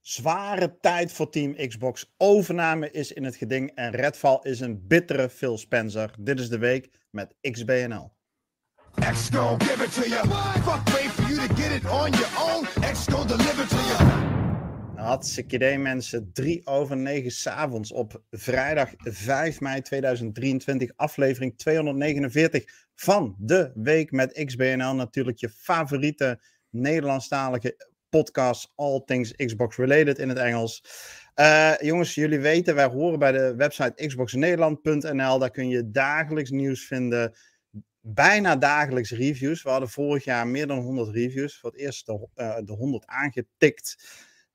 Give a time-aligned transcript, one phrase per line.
[0.00, 2.14] Zware tijd voor Team Xbox.
[2.16, 6.14] Overname is in het geding en Redfall is een bittere Phil Spencer.
[6.18, 8.12] Dit is de week met XBNL.
[8.94, 9.28] X
[9.58, 10.28] give it to you.
[10.62, 12.64] Fuck wait for you to get it on your own.
[12.92, 14.30] X deliver to you.
[14.96, 16.32] Hartstikke idee mensen.
[16.32, 20.90] 3 over 9 s'avonds op vrijdag 5 mei 2023.
[20.96, 24.94] Aflevering 249 van de week met XBNL.
[24.94, 26.40] Natuurlijk je favoriete
[26.70, 30.84] Nederlandstalige podcast All Things Xbox Related in het Engels.
[31.36, 35.38] Uh, jongens, jullie weten, wij horen bij de website xboxnederland.nl.
[35.38, 37.34] Daar kun je dagelijks nieuws vinden.
[38.00, 39.62] Bijna dagelijks reviews.
[39.62, 41.58] We hadden vorig jaar meer dan 100 reviews.
[41.58, 43.96] Voor het eerst de, uh, de 100 aangetikt.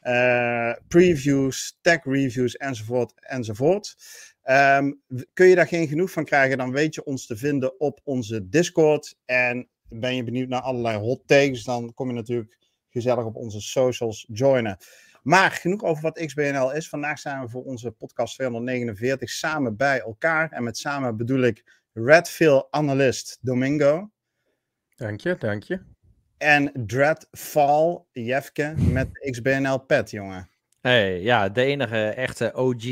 [0.03, 3.95] Uh, previews, tech reviews enzovoort enzovoort.
[4.43, 5.01] Um,
[5.33, 8.49] kun je daar geen genoeg van krijgen, dan weet je ons te vinden op onze
[8.49, 9.15] Discord.
[9.25, 12.57] En ben je benieuwd naar allerlei hot takes, dan kom je natuurlijk
[12.95, 14.77] gezellig op onze socials joinen.
[15.23, 16.89] Maar genoeg over wat XBNL is.
[16.89, 20.51] Vandaag zijn we voor onze podcast 249 samen bij elkaar.
[20.51, 24.11] En met samen bedoel ik Redfield analyst Domingo.
[24.95, 25.79] Dank je, dank je.
[26.37, 30.49] En Dreadfall Jefke met XBNL pet, jongen.
[30.81, 32.83] Hey, ja, de enige echte OG.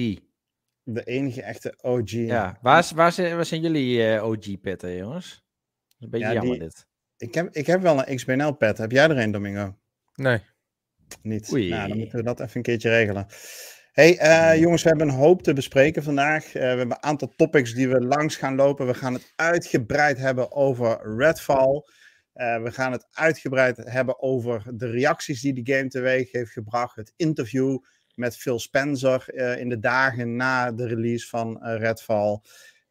[0.83, 2.09] De enige echte OG.
[2.09, 5.29] Ja, waar, waar, zijn, waar zijn jullie uh, eh, OG-petten, jongens?
[5.29, 6.87] Dat is een beetje jammer dit.
[7.17, 8.77] Ik heb, ik heb wel een XBNL-pet.
[8.77, 9.77] Heb jij er een, Domingo?
[10.15, 10.41] Nee.
[11.21, 11.51] Niet.
[11.53, 11.69] Oei.
[11.69, 13.27] Nou, dan moeten we dat even een keertje regelen.
[13.91, 16.45] Hey uh, jongens, we hebben een hoop te bespreken vandaag.
[16.45, 18.87] Uh, we hebben een aantal topics die we langs gaan lopen.
[18.87, 21.83] We gaan het uitgebreid hebben over Redfall.
[22.35, 26.95] Uh, we gaan het uitgebreid hebben over de reacties die de game teweeg heeft gebracht.
[26.95, 27.77] Het interview
[28.15, 32.39] met Phil Spencer in de dagen na de release van Redfall.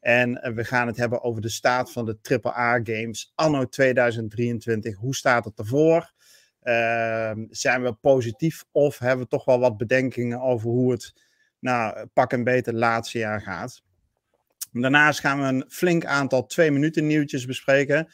[0.00, 4.96] En we gaan het hebben over de staat van de AAA-games anno 2023.
[4.96, 6.12] Hoe staat het ervoor?
[6.62, 11.14] Ehm, zijn we positief of hebben we toch wel wat bedenkingen over hoe het
[11.58, 13.82] nou, pak een beter laatste jaar gaat?
[14.72, 18.08] Daarnaast gaan we een flink aantal twee minuten nieuwtjes bespreken.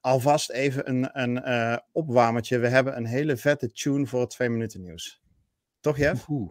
[0.00, 2.58] Alvast even een, een uh, opwarmertje.
[2.58, 5.22] We hebben een hele vette tune voor het twee minuten nieuws.
[5.80, 6.28] Toch Jeff?
[6.28, 6.50] Oeh,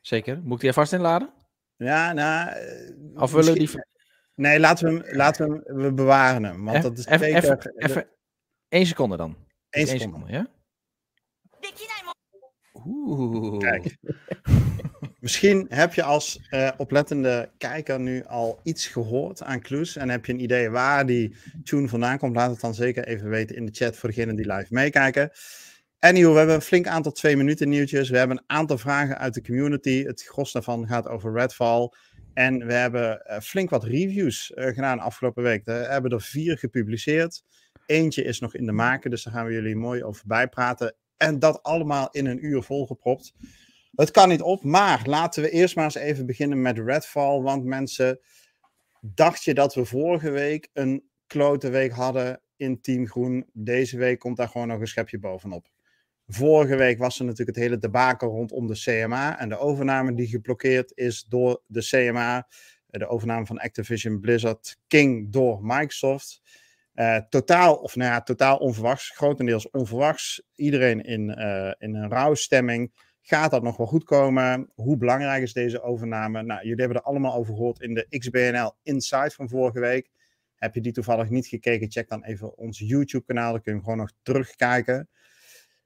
[0.00, 0.40] zeker.
[0.42, 1.32] Moet ik die vast inladen?
[1.76, 2.50] Ja, nou...
[2.50, 3.70] Eh, of willen die...
[4.34, 6.64] Nee, laten we hem, laten we hem we bewaren hem.
[6.64, 8.08] Want dat is even, even, even
[8.68, 9.43] één seconde dan.
[9.74, 10.32] Eén seconde.
[10.32, 10.48] ja?
[12.86, 13.58] Oeh.
[13.58, 13.96] Kijk.
[15.20, 20.26] Misschien heb je als uh, oplettende kijker nu al iets gehoord aan Kloes en heb
[20.26, 22.36] je een idee waar die tune vandaan komt.
[22.36, 25.30] Laat het dan zeker even weten in de chat voor degenen die live meekijken.
[25.98, 28.10] Anyhow, we hebben een flink aantal twee minuten nieuwtjes.
[28.10, 30.04] We hebben een aantal vragen uit de community.
[30.04, 31.88] Het gros daarvan gaat over Redfall.
[32.34, 35.64] En we hebben uh, flink wat reviews uh, gedaan afgelopen week.
[35.64, 37.42] We hebben er vier gepubliceerd.
[37.86, 40.94] Eentje is nog in de maken, dus daar gaan we jullie mooi over bijpraten.
[41.16, 43.34] En dat allemaal in een uur volgepropt.
[43.94, 47.40] Het kan niet op, maar laten we eerst maar eens even beginnen met Redfall.
[47.40, 48.20] Want mensen,
[49.00, 53.46] dacht je dat we vorige week een klote week hadden in Team Groen?
[53.52, 55.68] Deze week komt daar gewoon nog een schepje bovenop.
[56.26, 60.26] Vorige week was er natuurlijk het hele debakel rondom de CMA en de overname die
[60.26, 62.48] geblokkeerd is door de CMA.
[62.86, 66.42] De overname van Activision Blizzard King door Microsoft.
[66.94, 70.42] Uh, totaal, of nou ja, totaal onverwachts, grotendeels onverwachts.
[70.54, 72.92] Iedereen in, uh, in een rouwstemming.
[73.22, 74.70] Gaat dat nog wel goed komen?
[74.74, 76.42] Hoe belangrijk is deze overname?
[76.42, 80.10] Nou, jullie hebben er allemaal over gehoord in de XBNL Insight van vorige week.
[80.54, 81.90] Heb je die toevallig niet gekeken?
[81.90, 83.52] Check dan even ons YouTube-kanaal.
[83.52, 85.08] Dan kun je gewoon nog terugkijken.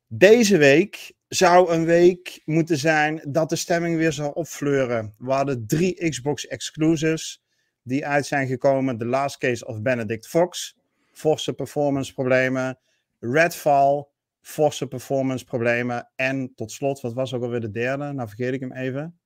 [0.06, 5.14] Deze week zou een week moeten zijn dat de stemming weer zou opfleuren.
[5.18, 7.42] We hadden drie Xbox exclusives
[7.82, 8.98] die uit zijn gekomen.
[8.98, 10.77] The Last Case of Benedict Fox
[11.18, 12.78] forse performance problemen.
[13.18, 14.06] Redfall,
[14.40, 16.10] forse performance problemen.
[16.16, 18.12] En tot slot, wat was ook alweer de derde?
[18.12, 19.20] Nou vergeet ik hem even.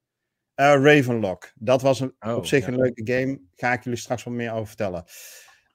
[0.57, 1.53] Uh, Ravenlock.
[1.55, 3.41] Dat was een, oh, op zich een leuke game.
[3.55, 5.05] Ga ik jullie straks wat meer over vertellen.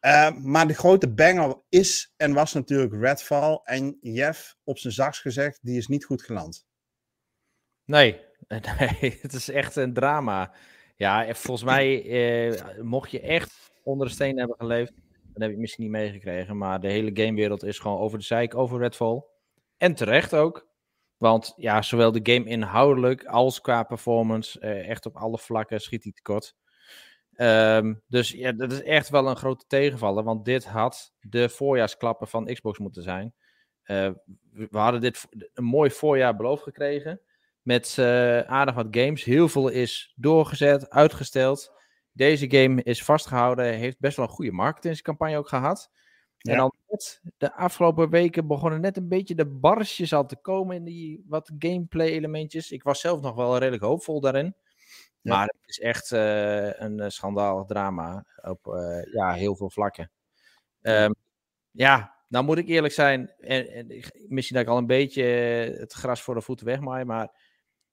[0.02, 3.60] Uh, maar de grote banger is en was natuurlijk Redfall.
[3.64, 6.66] En Jeff, op zijn zachts gezegd, die is niet goed geland.
[7.86, 8.20] Nee,
[8.80, 10.54] nee het is echt een drama.
[10.96, 14.94] Ja, volgens mij, eh, mocht je echt onder de steen hebben geleefd,
[15.38, 16.58] dat heb ik misschien niet meegekregen.
[16.58, 19.24] Maar de hele gamewereld is gewoon over de zeik over Redfall.
[19.78, 20.68] En terecht ook.
[21.18, 26.04] Want ja, zowel de game inhoudelijk als qua performance, eh, echt op alle vlakken schiet
[26.04, 26.56] hij tekort.
[27.36, 30.24] Um, dus ja, dat is echt wel een grote tegenvaller.
[30.24, 33.34] Want dit had de voorjaarsklappen van Xbox moeten zijn.
[33.86, 34.10] Uh,
[34.52, 37.22] we hadden dit een mooi voorjaar beloofd gekregen.
[37.62, 39.24] Met uh, aardig wat games.
[39.24, 41.77] Heel veel is doorgezet, uitgesteld.
[42.18, 45.90] Deze game is vastgehouden, heeft best wel een goede marketingcampagne ook gehad.
[46.38, 50.76] En dan net de afgelopen weken begonnen net een beetje de barsjes al te komen
[50.76, 52.72] in die wat gameplay elementjes.
[52.72, 54.56] Ik was zelf nog wel redelijk hoopvol daarin.
[55.22, 60.12] Maar het is echt uh, een schandalig drama op uh, ja, heel veel vlakken.
[60.82, 61.16] Um,
[61.72, 63.88] ja, nou moet ik eerlijk zijn, en, en,
[64.28, 65.24] misschien dat ik al een beetje
[65.80, 67.32] het gras voor de voeten wegmaai, maar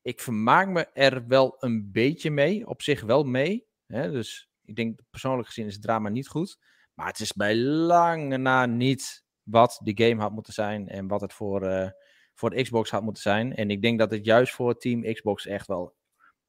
[0.02, 3.66] ik vermaak me er wel een beetje mee, op zich wel mee.
[3.86, 4.10] Hè?
[4.10, 6.58] Dus ik denk persoonlijk gezien is het drama niet goed.
[6.94, 11.20] Maar het is bij lange na niet wat de game had moeten zijn en wat
[11.20, 11.88] het voor, uh,
[12.34, 13.54] voor de Xbox had moeten zijn.
[13.54, 15.94] En ik denk dat het juist voor Team Xbox echt wel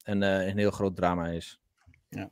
[0.03, 1.59] een, uh, een heel groot drama is.
[2.09, 2.31] Ja.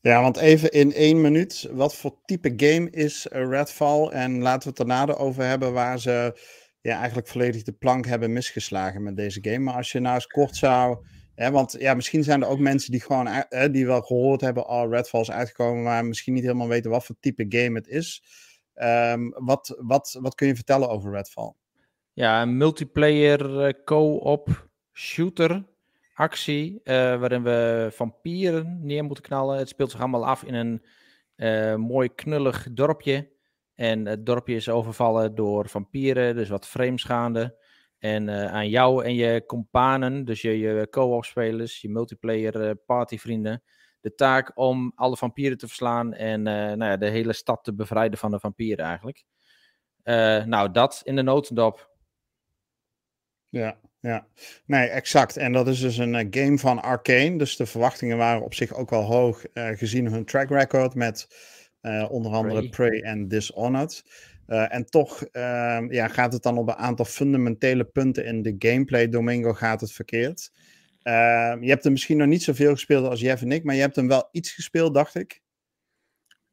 [0.00, 4.08] ja, want even in één minuut, wat voor type game is Redfall?
[4.08, 6.40] En laten we het daarna erover hebben waar ze
[6.80, 9.58] ja, eigenlijk volledig de plank hebben misgeslagen met deze game.
[9.58, 11.06] Maar als je nou eens kort zou
[11.38, 14.68] ja, want ja, misschien zijn er ook mensen die gewoon eh, die wel gehoord hebben,
[14.68, 18.22] oh, Redfall is uitgekomen, maar misschien niet helemaal weten wat voor type game het is.
[18.74, 21.52] Um, wat, wat, wat kun je vertellen over Redfall?
[22.12, 25.64] Ja, een multiplayer uh, co-op shooter
[26.14, 29.58] actie, uh, waarin we vampieren neer moeten knallen.
[29.58, 30.82] Het speelt zich allemaal af in een
[31.36, 33.28] uh, mooi knullig dorpje.
[33.74, 37.04] En het dorpje is overvallen door vampieren, dus wat frames
[37.98, 42.70] en uh, aan jou en je companen, dus je, je co-op spelers, je multiplayer uh,
[42.86, 43.62] partyvrienden,
[44.00, 47.74] de taak om alle vampieren te verslaan en uh, nou ja, de hele stad te
[47.74, 49.24] bevrijden van de vampieren eigenlijk.
[50.46, 51.90] nou, dat in de notendop.
[53.48, 54.26] Ja, ja.
[54.64, 55.36] Nee, exact.
[55.36, 57.38] En dat is dus een game van Arcane.
[57.38, 61.28] Dus de verwachtingen waren op zich ook wel hoog gezien hun track record met
[62.08, 64.04] onder andere Prey, Prey en Dishonored.
[64.48, 68.54] Uh, en toch uh, ja, gaat het dan op een aantal fundamentele punten in de
[68.58, 70.50] gameplay Domingo gaat het verkeerd.
[71.02, 73.80] Uh, je hebt hem misschien nog niet zoveel gespeeld als Jeff en ik, maar je
[73.80, 75.42] hebt hem wel iets gespeeld, dacht ik.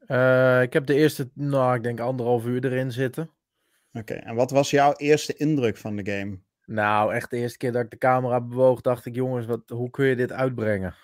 [0.06, 3.31] Eh, ik heb de eerste, nou, ik denk anderhalf uur erin zitten.
[3.94, 6.39] Oké, en wat was jouw eerste indruk van de game?
[6.65, 9.89] Nou, echt de eerste keer dat ik de camera bewoog, dacht ik, jongens, wat, hoe
[9.89, 10.95] kun je dit uitbrengen?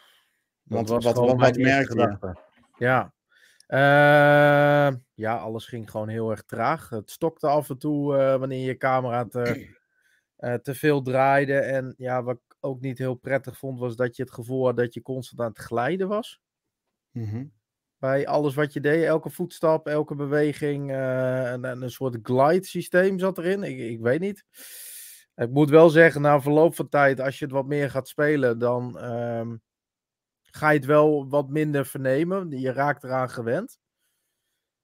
[0.63, 2.35] Want wat, wat, wat, wat merkte je?
[2.77, 3.13] Ja,
[3.73, 6.89] uh, ja, alles ging gewoon heel erg traag.
[6.89, 9.75] Het stokte af en toe uh, wanneer je camera te,
[10.39, 11.53] uh, te veel draaide.
[11.53, 14.77] En ja, wat ik ook niet heel prettig vond, was dat je het gevoel had
[14.77, 16.41] dat je constant aan het glijden was.
[17.11, 17.51] Mm -hmm.
[17.97, 20.91] Bij alles wat je deed, elke voetstap, elke beweging.
[20.91, 23.63] En, en, een soort glide systeem zat erin.
[23.63, 24.45] Ik, ik weet niet.
[25.35, 28.59] Ik moet wel zeggen, na verloop van tijd, als je het wat meer gaat spelen,
[28.59, 28.99] dan.
[28.99, 29.55] Ehm,
[30.51, 32.49] ga je het wel wat minder vernemen.
[32.49, 33.79] Je raakt eraan gewend.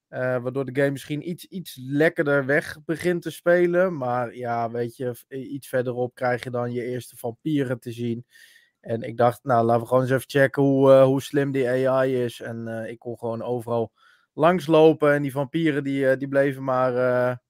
[0.10, 3.98] Uh, waardoor de game misschien iets, iets lekkerder weg begint te spelen.
[3.98, 8.26] Maar ja, weet je, iets verderop krijg je dan je eerste vampieren te zien.
[8.80, 11.90] En ik dacht, nou, laten we gewoon eens even checken hoe, uh, hoe slim die
[11.90, 12.42] AI is.
[12.42, 13.92] En uh, ik kon gewoon overal
[14.34, 15.14] langslopen.
[15.14, 17.42] En die vampieren die, die bleven maar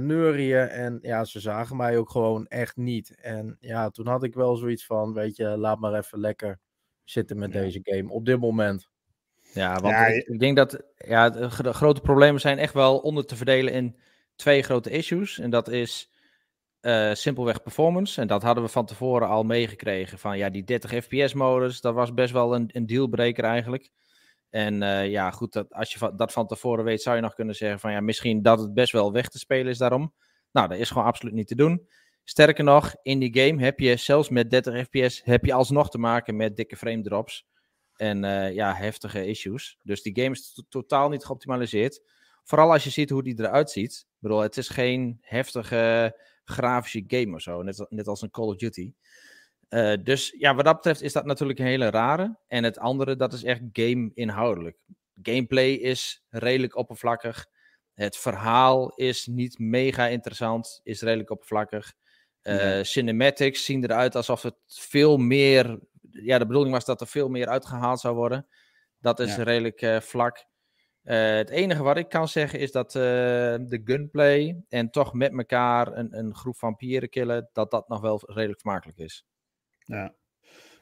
[0.00, 0.68] neurien.
[0.68, 3.14] En ja, ze zagen mij ook gewoon echt niet.
[3.20, 6.60] En ja, toen had ik wel zoiets van, weet je, laat maar even lekker
[7.10, 8.88] zitten met deze game op dit moment.
[9.52, 12.98] Ja, want ja, ik, ik, denk dat ja, de, de, grote problemen zijn echt wel
[12.98, 13.96] onder te verdelen in
[14.34, 15.38] twee grote issues.
[15.38, 16.10] En dat is
[16.80, 18.20] uh, simpelweg performance.
[18.20, 20.18] En dat hadden we van tevoren al meegekregen.
[20.18, 23.90] Van ja, die 30 fps-modus, dat was best wel een, een dealbreaker eigenlijk.
[24.50, 27.54] En uh, ja, goed, dat, als je dat van tevoren weet, zou je nog kunnen
[27.54, 30.14] zeggen van ja, misschien dat het best wel weg te spelen is daarom.
[30.52, 31.88] Nou, dat is gewoon absoluut niet te doen.
[32.28, 35.98] Sterker nog, in die game heb je zelfs met 30 fps heb je alsnog te
[35.98, 37.46] maken met dikke frame drops
[37.96, 39.78] en uh, ja, heftige issues.
[39.82, 42.02] Dus die game is totaal niet geoptimaliseerd.
[42.44, 43.92] Vooral als je ziet hoe die eruit ziet.
[44.08, 48.46] Ik bedoel, het is geen heftige grafische game of zo, net, net als een Call
[48.46, 48.92] of Duty.
[49.68, 52.38] Uh, dus ja, wat dat betreft is dat natuurlijk een hele rare.
[52.46, 54.76] En het andere, dat is echt game inhoudelijk.
[55.22, 57.46] Gameplay is redelijk oppervlakkig.
[57.94, 61.94] Het verhaal is niet mega interessant, is redelijk oppervlakkig.
[62.46, 65.78] Uh, cinematics zien eruit alsof het veel meer.
[66.10, 68.46] Ja, de bedoeling was dat er veel meer uitgehaald zou worden.
[69.00, 69.42] Dat is ja.
[69.42, 70.46] redelijk uh, vlak.
[71.04, 75.96] Uh, het enige wat ik kan zeggen is dat de gunplay en toch met elkaar
[75.96, 79.26] een, een groep vampieren killen, dat dat nog wel redelijk smakelijk is.
[79.78, 80.14] Ja.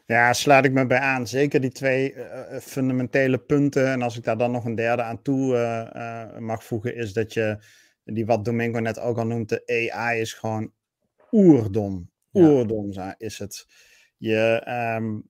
[0.06, 1.26] Ja, sluit ik me bij aan.
[1.26, 2.14] Zeker die twee
[2.60, 3.92] fundamentele punten.
[3.92, 7.64] En als ik daar dan nog een derde aan toe mag voegen, is dat je,
[8.04, 10.72] die wat Domingo net ook al noemt, de AI is gewoon
[11.34, 12.10] oerdom.
[12.32, 13.14] Oerdom ja.
[13.18, 13.66] is het.
[14.16, 14.66] Je,
[14.98, 15.28] um,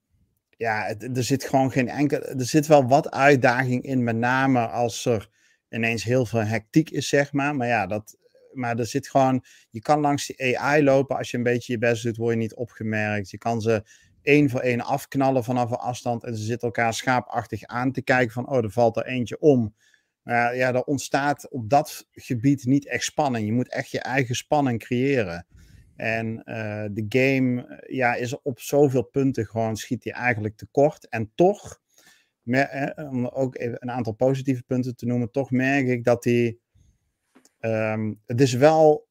[0.56, 2.22] ja, er zit gewoon geen enkel.
[2.22, 5.28] Er zit wel wat uitdaging in, met name als er
[5.68, 7.56] ineens heel veel hectiek is, zeg maar.
[7.56, 8.16] Maar ja, dat.
[8.52, 9.44] Maar er zit gewoon.
[9.70, 11.16] Je kan langs die AI lopen.
[11.16, 13.30] Als je een beetje je best doet, word je niet opgemerkt.
[13.30, 13.82] Je kan ze
[14.22, 16.24] één voor één afknallen vanaf een afstand.
[16.24, 19.74] En ze zitten elkaar schaapachtig aan te kijken van, oh, er valt er eentje om.
[20.22, 23.46] Maar ja, er ontstaat op dat gebied niet echt spanning.
[23.46, 25.46] Je moet echt je eigen spanning creëren.
[25.96, 31.08] En uh, de game ja, is op zoveel punten gewoon schiet hij eigenlijk tekort.
[31.08, 31.80] En toch,
[32.96, 36.58] om ook even een aantal positieve punten te noemen, toch merk ik dat hij.
[37.60, 39.08] Um, het is wel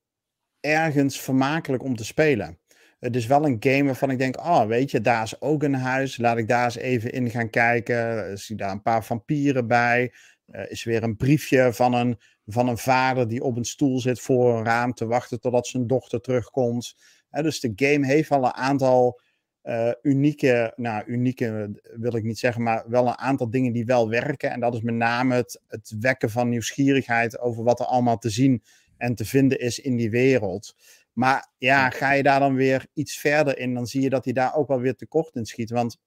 [0.60, 2.60] ergens vermakelijk om te spelen.
[3.00, 5.74] Het is wel een game waarvan ik denk, oh, weet je, daar is ook een
[5.74, 6.18] huis.
[6.18, 8.38] Laat ik daar eens even in gaan kijken.
[8.38, 10.14] Zie daar een paar vampieren bij.
[10.48, 14.20] Uh, is weer een briefje van een, van een vader die op een stoel zit
[14.20, 16.96] voor een raam te wachten totdat zijn dochter terugkomt.
[17.30, 19.22] Dus de game heeft al een aantal
[19.64, 24.10] uh, unieke, nou unieke wil ik niet zeggen, maar wel een aantal dingen die wel
[24.10, 24.52] werken.
[24.52, 28.30] En dat is met name het, het wekken van nieuwsgierigheid over wat er allemaal te
[28.30, 28.64] zien
[28.98, 30.76] en te vinden is in die wereld.
[31.14, 34.34] Maar ja, ga je daar dan weer iets verder in, dan zie je dat hij
[34.34, 35.70] daar ook wel weer tekort in schiet.
[35.70, 35.98] Want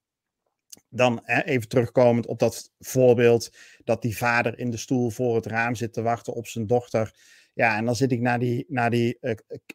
[0.88, 3.50] dan hè, even terugkomend op dat voorbeeld
[3.85, 7.14] dat die vader in de stoel voor het raam zit te wachten op zijn dochter.
[7.54, 9.33] Ja, en dan zit ik naar, die, naar, die, uh,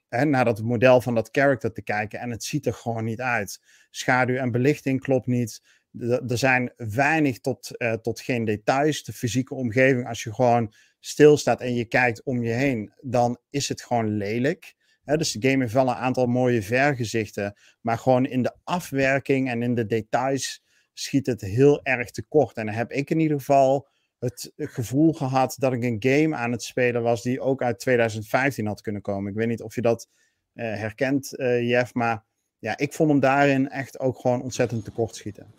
[0.10, 3.22] hè, naar dat model van dat character te kijken en het ziet er gewoon niet
[3.22, 3.62] uit.
[3.89, 5.62] Schaduw en belichting klopt niet.
[6.00, 9.03] er zijn weinig tot, uh, tot geen details.
[9.03, 13.70] De fysieke omgeving, als je gewoon stilstaat en je kijkt om je heen, dan is
[13.70, 14.75] het gewoon lelijk
[15.17, 19.62] dus de game heeft wel een aantal mooie vergezichten, maar gewoon in de afwerking en
[19.62, 20.63] in de details
[20.94, 22.58] schiet het heel erg tekort.
[22.58, 23.88] En dan heb ik in ieder geval
[24.20, 28.68] het gevoel gehad dat ik een game aan het spelen was die ook uit 2015
[28.68, 29.32] had kunnen komen.
[29.32, 30.08] Ik weet niet of je dat
[30.54, 32.24] uh, herkent, uh, Jeff, maar
[32.60, 35.54] ja, ik vond hem daarin echt ook gewoon ontzettend tekort schieten.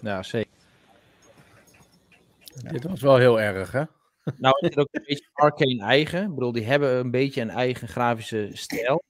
[0.00, 0.50] Ja, zeker.
[2.40, 2.70] Ja.
[2.70, 3.82] Dit was wel heel erg, hè?
[4.36, 6.22] Nou, is het ook een beetje arcane eigen.
[6.22, 9.02] Ik bedoel, die hebben een beetje een eigen grafische stijl.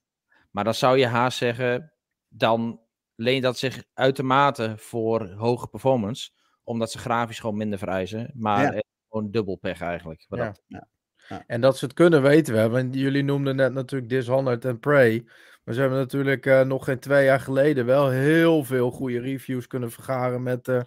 [0.51, 1.93] Maar dan zou je haast zeggen,
[2.27, 2.79] dan
[3.15, 6.29] leent dat zich uitermate voor hoge performance.
[6.63, 8.31] Omdat ze grafisch gewoon minder vereisen.
[8.33, 8.81] Maar ja.
[9.09, 10.25] gewoon dubbel pech eigenlijk.
[10.27, 10.37] Ja.
[10.37, 10.61] Dat...
[10.67, 10.87] Ja.
[11.29, 11.43] Ja.
[11.47, 12.69] En dat ze het kunnen weten we.
[12.69, 15.23] Want jullie noemden net natuurlijk Dishonored en Prey.
[15.63, 19.67] Maar ze hebben natuurlijk uh, nog geen twee jaar geleden wel heel veel goede reviews
[19.67, 20.67] kunnen vergaren met...
[20.67, 20.81] Uh,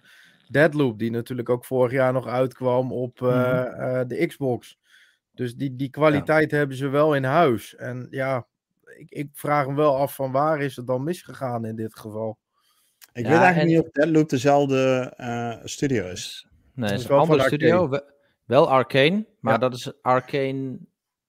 [0.51, 4.77] Deadloop, die natuurlijk ook vorig jaar nog uitkwam op uh, uh, de Xbox.
[5.31, 6.57] Dus die, die kwaliteit ja.
[6.57, 7.75] hebben ze wel in huis.
[7.75, 8.47] En ja,
[8.97, 12.37] ik, ik vraag me wel af van waar is het dan misgegaan in dit geval?
[13.13, 13.67] Ik ja, weet eigenlijk en...
[13.67, 16.47] niet of Deadloop dezelfde uh, studio is.
[16.73, 17.89] Nee, het is een andere studio.
[17.89, 18.01] Wel,
[18.45, 19.59] wel Arcane, maar ja.
[19.59, 20.79] dat is Arcane...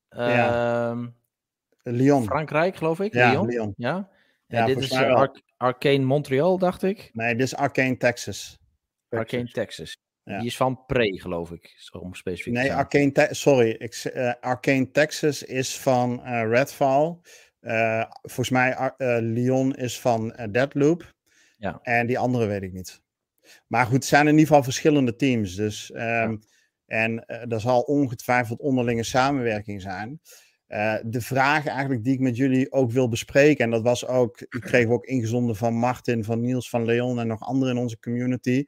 [0.09, 0.91] ja.
[0.91, 1.07] Ehm,
[1.83, 2.25] Lyon.
[2.25, 3.15] Frankrijk, geloof ik.
[3.15, 3.47] Ja, Lyon.
[3.47, 3.75] Lyon.
[3.77, 4.09] Ja?
[4.47, 7.11] Ja, dit is Ar Arcane Montreal, dacht ik.
[7.13, 8.59] Nee, dit is Arcane Texas.
[9.09, 9.97] Arcane Texas.
[10.23, 10.39] Ja.
[10.39, 11.89] Die is van Pre, geloof ik.
[12.01, 13.71] Om specifiek nee, Arcane Te sorry.
[13.71, 17.17] Ik, uh, Arcane Texas is van uh, Redfall.
[17.61, 21.15] Uh, volgens mij Lyon is van Deadloop.
[21.59, 21.79] Ja.
[21.83, 23.03] En die andere weet ik niet.
[23.67, 25.55] Maar goed, het zijn in ieder geval verschillende teams.
[25.55, 26.39] Dus, um, ja.
[26.87, 30.21] En er zal ongetwijfeld onderlinge samenwerking zijn.
[31.03, 34.61] de vraag eigenlijk die ik met jullie ook wil bespreken, en dat was ook, ik
[34.61, 38.67] kreeg ook ingezonden van Martin, van Niels, van Leon en nog anderen in onze community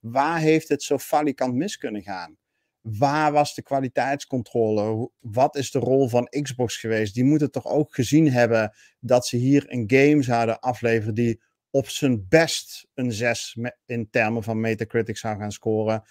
[0.00, 2.36] waar heeft het zo falikant mis kunnen gaan?
[2.80, 5.10] Waar was de kwaliteitscontrole?
[5.20, 7.14] Wat is de rol van Xbox geweest?
[7.14, 11.88] Die moeten toch ook gezien hebben dat ze hier een game zouden afleveren die op
[11.88, 16.02] zijn best een 6 in termen van Metacritic zou gaan scoren.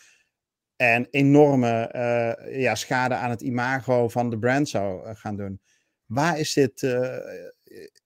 [0.76, 5.62] En enorme uh, ja, schade aan het imago van de brand zou uh, gaan doen.
[6.06, 6.82] Waar is dit?
[6.82, 7.18] Uh,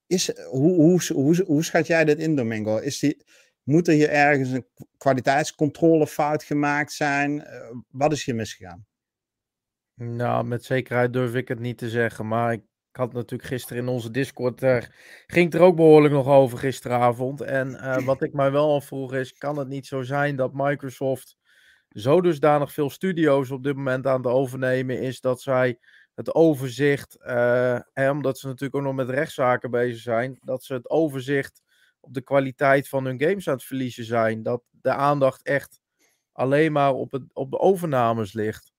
[0.08, 2.78] is, hoe, hoe, hoe, hoe schat jij dit in, Domingo?
[2.78, 3.24] Is die,
[3.64, 4.66] moet er hier ergens een
[4.98, 7.32] kwaliteitscontrolefout gemaakt zijn?
[7.32, 8.86] Uh, wat is hier misgegaan?
[9.94, 12.28] Nou, met zekerheid durf ik het niet te zeggen.
[12.28, 14.64] Maar ik had natuurlijk gisteren in onze Discord.
[14.64, 14.78] Uh,
[15.28, 17.42] ging het er ook behoorlijk nog over gisteravond.
[17.42, 21.38] En uh, wat ik mij wel afvroeg is: kan het niet zo zijn dat Microsoft
[21.90, 25.80] zo dusdanig veel studio's op dit moment aan het overnemen is dat zij
[26.16, 27.18] het overzicht,
[27.96, 31.62] omdat ze natuurlijk ook nog met rechtszaken bezig zijn, dat ze het overzicht
[32.02, 34.44] op de kwaliteit van hun games aan het verliezen zijn.
[34.44, 35.82] Dat de aandacht echt
[36.32, 38.74] alleen maar op, het, op de overnames ligt.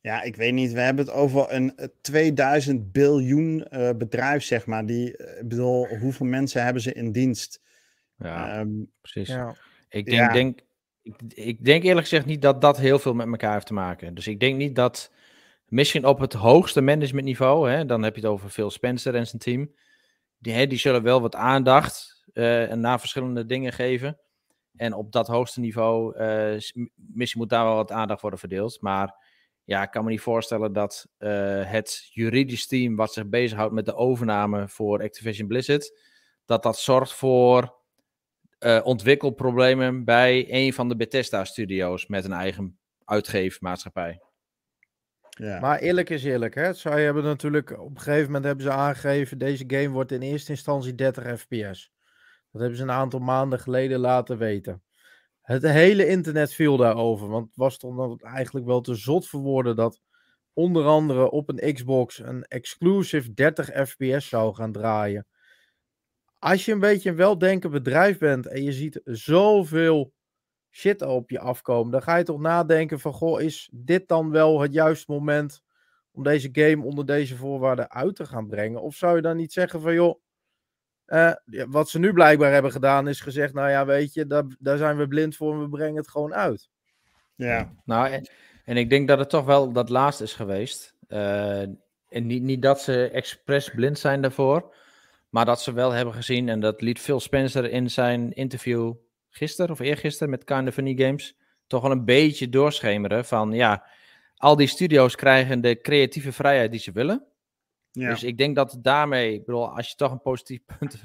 [0.00, 0.72] Ja, ik weet niet.
[0.72, 4.86] We hebben het over een 2000 biljoen uh, bedrijf, zeg maar.
[4.86, 7.60] Die, uh, ik bedoel, hoeveel mensen hebben ze in dienst?
[8.16, 9.28] Ja, um, precies.
[9.28, 9.56] Ja.
[9.88, 10.32] Ik, denk, ja.
[10.32, 10.60] denk,
[11.02, 14.14] ik, ik, denk eerlijk gezegd niet dat dat heel veel met elkaar heeft te maken.
[14.14, 15.12] Dus ik denk niet dat,
[15.66, 19.42] misschien op het hoogste managementniveau, hè, dan heb je het over Phil Spencer en zijn
[19.42, 19.74] team
[20.40, 24.18] die, hè, die zullen wel wat aandacht uh, naar verschillende dingen geven.
[24.76, 26.58] En op dat hoogste niveau, uh,
[26.94, 28.80] misschien moet daar wel wat aandacht worden verdeeld.
[28.80, 29.26] Maar
[29.64, 33.84] ja, ik kan me niet voorstellen dat uh, het juridisch team wat zich bezighoudt met
[33.86, 35.98] de overname voor Activision Blizzard,
[36.44, 37.78] dat dat zorgt voor
[38.82, 44.20] ontwikkelproblemen bij een van de Bethesda-studio's met een eigen uitgeefmaatschappij.
[45.40, 46.72] Maar eerlijk is eerlijk, hè?
[46.72, 50.50] zij hebben natuurlijk op een gegeven moment hebben ze aangegeven, deze game wordt in eerste
[50.50, 51.92] instantie 30 fps.
[52.50, 54.82] Dat hebben ze een aantal maanden geleden laten weten.
[55.42, 59.76] Het hele internet viel daarover, want het was toch eigenlijk wel te zot voor woorden
[59.76, 60.00] dat
[60.52, 65.26] onder andere op een Xbox een exclusive 30 fps zou gaan draaien.
[66.38, 70.12] Als je een beetje een weldenkend bedrijf bent en je ziet zoveel
[70.70, 74.60] shit op je afkomen, dan ga je toch nadenken van, goh, is dit dan wel
[74.60, 75.62] het juiste moment
[76.12, 78.82] om deze game onder deze voorwaarden uit te gaan brengen?
[78.82, 80.20] Of zou je dan niet zeggen van, joh,
[81.06, 81.32] uh,
[81.68, 84.96] wat ze nu blijkbaar hebben gedaan is gezegd, nou ja, weet je, daar, daar zijn
[84.96, 86.70] we blind voor en we brengen het gewoon uit.
[87.34, 87.72] Ja.
[87.84, 88.28] Nou, en,
[88.64, 90.94] en ik denk dat het toch wel dat laatste is geweest.
[91.08, 91.60] Uh,
[92.08, 94.74] en niet, niet dat ze expres blind zijn daarvoor,
[95.28, 98.94] maar dat ze wel hebben gezien, en dat liet Phil Spencer in zijn interview
[99.30, 103.86] gisteren of eergisteren met Kind of Funny Games toch wel een beetje doorschemeren van ja,
[104.36, 107.26] al die studio's krijgen de creatieve vrijheid die ze willen.
[107.90, 108.10] Ja.
[108.10, 111.02] Dus ik denk dat daarmee, ik bedoel, als je toch een positief punt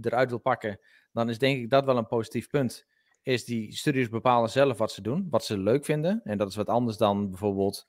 [0.00, 0.80] eruit wil pakken,
[1.12, 2.86] dan is denk ik dat wel een positief punt.
[3.22, 6.20] Is die studios bepalen zelf wat ze doen, wat ze leuk vinden.
[6.24, 7.86] En dat is wat anders dan bijvoorbeeld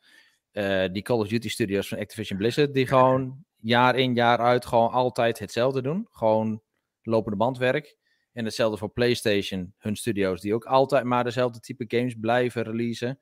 [0.52, 4.66] uh, die Call of Duty studios van Activision Blizzard, die gewoon jaar in jaar uit
[4.66, 6.08] gewoon altijd hetzelfde doen.
[6.12, 6.62] Gewoon
[7.02, 7.98] lopende bandwerk.
[8.38, 13.20] En hetzelfde voor PlayStation, hun studio's, die ook altijd maar dezelfde type games blijven releasen.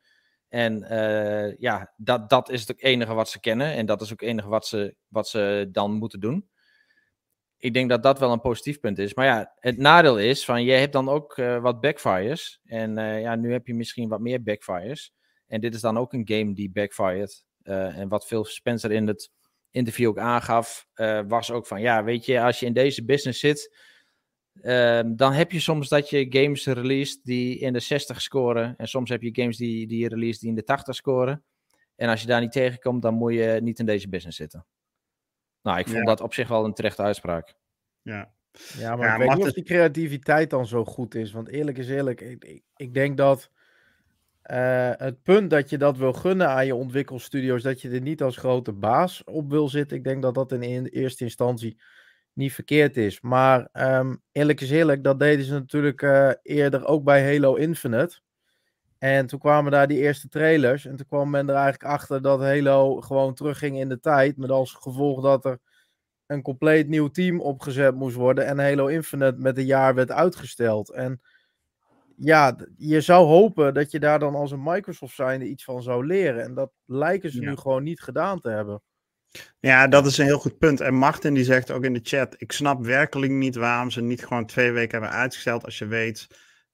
[0.50, 3.74] En uh, ja, dat, dat is het enige wat ze kennen.
[3.74, 6.50] En dat is ook het enige wat ze, wat ze dan moeten doen.
[7.58, 9.14] Ik denk dat dat wel een positief punt is.
[9.14, 12.60] Maar ja, het nadeel is van je hebt dan ook uh, wat backfires.
[12.66, 15.14] En uh, ja, nu heb je misschien wat meer backfires.
[15.48, 17.46] En dit is dan ook een game die backfired.
[17.64, 19.32] en wat Phil Spencer in het
[19.72, 20.88] interview ook aangaf,
[21.28, 23.94] was ook van ja, weet je, als je in deze business zit
[24.62, 28.74] Ehm, dan heb je soms dat je games release die in de 60 scoren.
[28.78, 31.44] En soms heb je games die, die je release die in de 80 scoren.
[31.96, 34.66] En als je daar niet tegenkomt, dan moet je niet in deze business zitten.
[35.62, 37.56] Nou, ik vond dat op zich wel een terechte uitspraak.
[38.02, 38.34] Ja,
[38.78, 41.32] ja maar ik weet niet of die creativiteit dan zo goed is.
[41.32, 43.50] Want eerlijk is eerlijk, ik, ik, ik denk dat
[44.52, 48.22] uh, het punt dat je dat wil gunnen aan je ontwikkelstudio's, dat je er niet
[48.22, 51.82] als grote baas op wil zitten, ik denk dat dat in eerste instantie
[52.36, 53.22] niet verkeerd is.
[53.22, 58.20] Maar um, eerlijk is eerlijk, dat deden ze natuurlijk uh, eerder ook bij Halo Infinite.
[58.98, 60.86] En toen kwamen daar die eerste trailers.
[60.86, 64.38] En toen kwam men er eigenlijk achter dat Halo gewoon terugging in de tijd.
[64.38, 65.60] Met als gevolg dat er
[66.26, 68.46] een compleet nieuw team opgezet moest worden.
[68.46, 70.92] En Halo Infinite met een jaar werd uitgesteld.
[70.92, 71.22] En
[72.18, 76.06] ja, je zou hopen dat je daar dan als een Microsoft zijnde iets van zou
[76.06, 76.44] leren.
[76.44, 78.82] En dat lijken ze nu gewoon niet gedaan te hebben.
[79.60, 80.82] Ja, dat is een heel goed punt.
[80.82, 84.26] En Martin die zegt ook in de chat: Ik snap werkelijk niet waarom ze niet
[84.26, 85.66] gewoon twee weken hebben uitgesteld.
[85.66, 86.28] Als je weet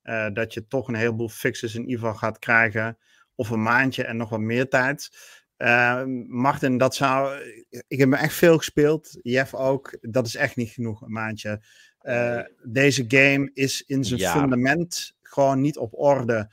[0.04, 2.98] uh, dat je toch een heleboel fixes in ieder geval gaat krijgen.
[3.36, 5.10] Of een maandje en nog wat meer tijd.
[5.58, 7.42] Uh, Martin, dat zou.
[7.88, 9.20] Ik heb me echt veel gespeeld.
[9.22, 9.98] Jeff ook.
[10.02, 11.64] Dat is echt niet genoeg, een maandje.
[12.02, 14.32] Uh, deze game is in zijn ja.
[14.32, 16.52] fundament gewoon niet op orde.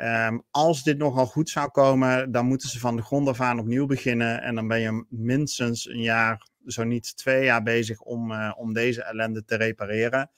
[0.00, 3.58] Um, als dit nogal goed zou komen, dan moeten ze van de grond af aan
[3.58, 4.42] opnieuw beginnen.
[4.42, 8.72] En dan ben je minstens een jaar, zo niet twee jaar bezig om, uh, om
[8.72, 10.30] deze ellende te repareren.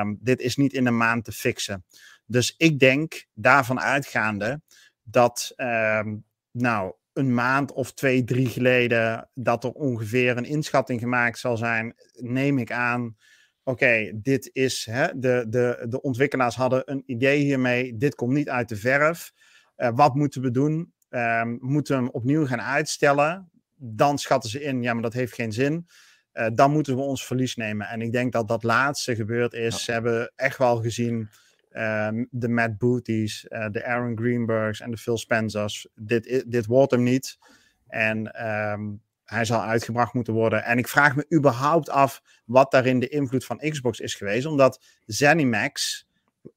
[0.00, 1.84] Um, dit is niet in een maand te fixen.
[2.26, 4.60] Dus ik denk daarvan uitgaande
[5.02, 11.38] dat, um, nou, een maand of twee, drie geleden, dat er ongeveer een inschatting gemaakt
[11.38, 13.16] zal zijn, neem ik aan
[13.64, 18.48] oké, dit is, hè, de, de, de ontwikkelaars hadden een idee hiermee, dit komt niet
[18.48, 19.32] uit de verf.
[19.76, 20.92] Uh, wat moeten we doen?
[21.10, 23.50] Um, moeten we hem opnieuw gaan uitstellen?
[23.76, 25.86] Dan schatten ze in, ja, maar dat heeft geen zin.
[26.32, 27.86] Uh, dan moeten we ons verlies nemen.
[27.86, 29.74] En ik denk dat dat laatste gebeurd is.
[29.74, 29.78] Ja.
[29.78, 31.28] Ze hebben echt wel gezien
[31.72, 35.88] um, de Matt Booties, uh, de Aaron Greenbergs en de Phil Spencers.
[35.94, 37.38] Dit, dit wordt hem niet.
[37.86, 40.64] En um, hij zal uitgebracht moeten worden.
[40.64, 44.84] En ik vraag me überhaupt af wat daarin de invloed van Xbox is geweest, omdat
[45.06, 46.06] ZeniMax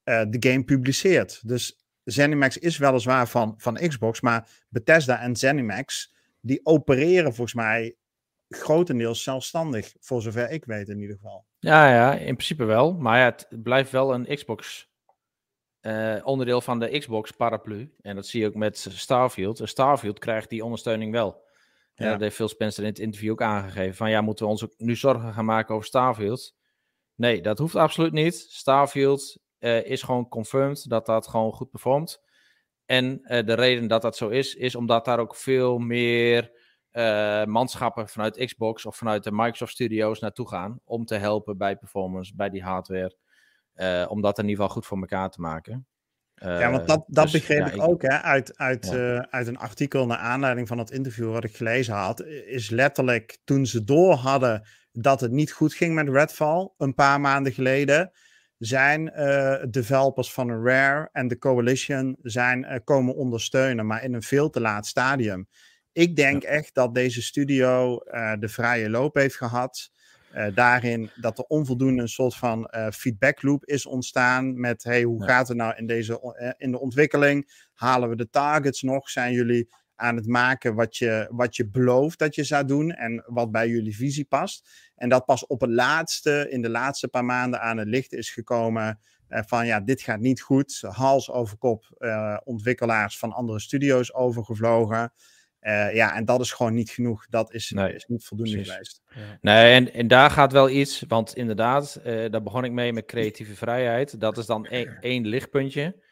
[0.03, 1.47] uh, de game publiceert.
[1.47, 7.95] Dus ZeniMax is weliswaar van, van Xbox, maar Bethesda en ZeniMax, die opereren volgens mij
[8.49, 11.45] grotendeels zelfstandig, voor zover ik weet in ieder geval.
[11.59, 12.93] Ja, ja, in principe wel.
[12.93, 14.91] Maar ja, het blijft wel een Xbox
[15.81, 17.93] uh, onderdeel van de Xbox paraplu.
[18.01, 19.61] En dat zie je ook met Starfield.
[19.63, 21.42] Starfield krijgt die ondersteuning wel.
[21.95, 22.11] Ja.
[22.11, 23.95] dat heeft Phil Spencer in het interview ook aangegeven.
[23.95, 26.55] Van ja, moeten we ons ook nu zorgen gaan maken over Starfield?
[27.15, 28.35] Nee, dat hoeft absoluut niet.
[28.35, 32.21] Starfield uh, is gewoon confirmed dat dat gewoon goed performt.
[32.85, 36.51] En uh, de reden dat dat zo is, is omdat daar ook veel meer
[36.91, 40.79] uh, manschappen vanuit Xbox of vanuit de Microsoft Studios naartoe gaan.
[40.83, 43.17] Om te helpen bij performance, bij die hardware.
[44.09, 45.87] om dat in ieder geval goed voor elkaar te maken.
[46.35, 48.91] Ja, want dat, dat dus, begreep ik ook hè, uit, uit,
[49.29, 52.23] uit een artikel naar aanleiding van het interview wat ik gelezen had.
[52.45, 57.21] Is letterlijk toen ze door hadden dat het niet goed ging met Redfall, een paar
[57.21, 58.11] maanden geleden,
[58.57, 64.21] zijn uh, developers van Rare en de Coalition zijn uh, komen ondersteunen, maar in een
[64.21, 65.47] veel te laat stadium.
[65.91, 67.97] Ik denk echt dat deze studio
[68.39, 69.91] de vrije loop heeft gehad.
[70.53, 75.47] Daarin dat er onvoldoende een soort van feedback loop is ontstaan met hey, hoe gaat
[75.47, 77.67] het nou in, deze, in de ontwikkeling?
[77.73, 79.09] Halen we de targets nog?
[79.09, 83.23] Zijn jullie aan het maken wat je, wat je belooft dat je zou doen en
[83.27, 84.69] wat bij jullie visie past.
[84.95, 88.29] En dat pas op het laatste, in de laatste paar maanden aan het licht is
[88.29, 90.81] gekomen eh, van ja, dit gaat niet goed.
[90.81, 95.13] Hals over kop eh, ontwikkelaars van andere studio's overgevlogen.
[95.63, 97.27] Uh, ja, en dat is gewoon niet genoeg.
[97.27, 99.01] Dat is, is niet voldoende geweest.
[99.41, 101.03] Nee, en, en daar gaat wel iets.
[101.07, 104.19] Want inderdaad, uh, daar begon ik mee met creatieve vrijheid.
[104.19, 106.03] Dat is dan e-, één lichtpuntje.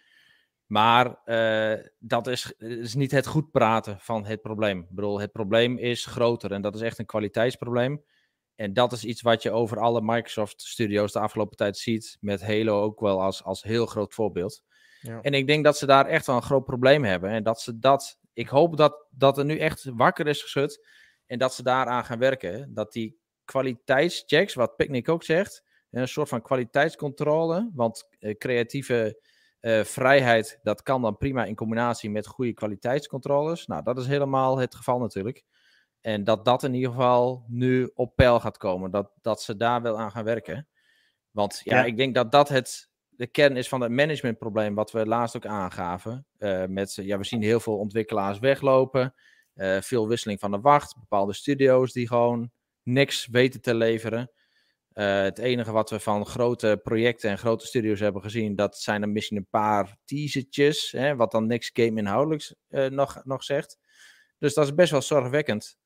[0.66, 4.80] Maar uh, dat is, is niet het goed praten van het probleem.
[4.80, 8.04] Ik bedoel, het probleem is groter en dat is echt een kwaliteitsprobleem.
[8.56, 12.18] En dat is iets wat je over alle Microsoft Studios de afgelopen tijd ziet.
[12.20, 14.64] Met Halo ook wel als, als heel groot voorbeeld.
[15.02, 15.22] Ja.
[15.22, 17.30] En ik denk dat ze daar echt wel een groot probleem hebben.
[17.30, 18.20] En dat ze dat.
[18.42, 20.88] Ik hoop dat, dat er nu echt wakker is geschud.
[21.26, 22.74] En dat ze daaraan gaan werken.
[22.74, 25.64] Dat die kwaliteitschecks, wat Picnic ook zegt.
[25.92, 27.70] Een soort van kwaliteitscontrole.
[27.74, 29.22] Want uh, creatieve
[29.62, 33.68] uh, vrijheid, dat kan dan prima in combinatie met goede kwaliteitscontroles.
[33.68, 35.44] Nou, dat is helemaal het geval natuurlijk.
[36.00, 38.92] En dat dat in ieder geval nu op peil gaat komen.
[38.92, 40.68] Dat, dat ze daar wel aan gaan werken.
[41.32, 42.91] Want ja, ik denk dat dat het,
[43.22, 44.76] de kern is van het managementprobleem.
[44.76, 46.26] Wat we laatst ook aangaven.
[46.40, 49.14] Uh, met, ja, we zien heel veel ontwikkelaars weglopen.
[49.56, 51.00] Uh, veel wisseling van de wacht.
[51.00, 52.52] Bepaalde studio's die gewoon
[52.84, 54.32] niks weten te leveren.
[54.94, 59.02] Uh, het enige wat we van grote projecten en grote studios hebben gezien, dat zijn
[59.02, 63.78] er misschien een paar teasertjes, hè, wat dan niks game inhoudelijks uh, nog, nog zegt.
[64.38, 65.78] Dus dat is best wel zorgwekkend.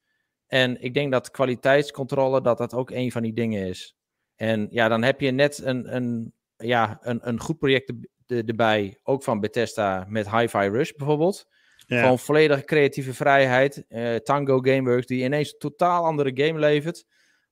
[0.47, 3.97] En ik denk dat kwaliteitscontrole, dat dat ook een van die dingen is.
[4.35, 7.93] En ja, dan heb je net een, een, ja, een, een goed project
[8.27, 11.47] erbij, ook van Bethesda met Hi-Fi Rush bijvoorbeeld.
[11.87, 12.01] Ja.
[12.01, 13.85] Gewoon volledige creatieve vrijheid.
[13.89, 17.05] Uh, Tango Gameworks, die ineens een totaal andere game levert,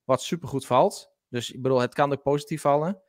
[0.03, 1.11] wat supergoed valt.
[1.29, 3.01] Dus ik bedoel, het kan ook positief vallen.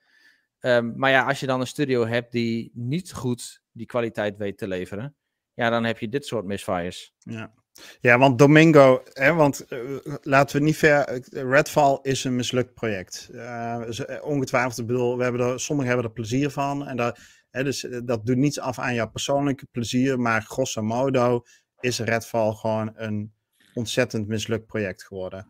[0.60, 4.58] Um, maar ja, als je dan een studio hebt die niet goed die kwaliteit weet
[4.58, 5.16] te leveren,
[5.54, 7.14] ja, dan heb je dit soort misfires.
[7.18, 7.54] Ja.
[8.00, 9.80] Ja, want Domingo, hè, want uh,
[10.22, 11.20] laten we niet ver.
[11.30, 13.28] Redfall is een mislukt project.
[13.32, 13.82] Uh,
[14.22, 16.86] ongetwijfeld, ik bedoel, we hebben er, sommigen hebben er plezier van.
[16.86, 17.18] En dat,
[17.50, 20.20] hè, dus, dat doet niets af aan jouw persoonlijke plezier.
[20.20, 21.42] Maar grosso modo
[21.80, 23.32] is Redfall gewoon een
[23.74, 25.46] ontzettend mislukt project geworden.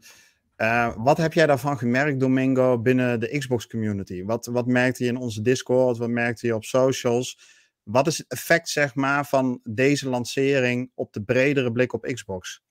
[0.97, 4.25] Wat heb jij daarvan gemerkt, Domingo, binnen de Xbox community?
[4.25, 5.99] Wat, wat merkte je in onze Discord?
[5.99, 7.39] Wat merkte je op socials?
[7.85, 12.63] Wat is het effect, zeg maar, van deze lancering op de bredere blik op Xbox?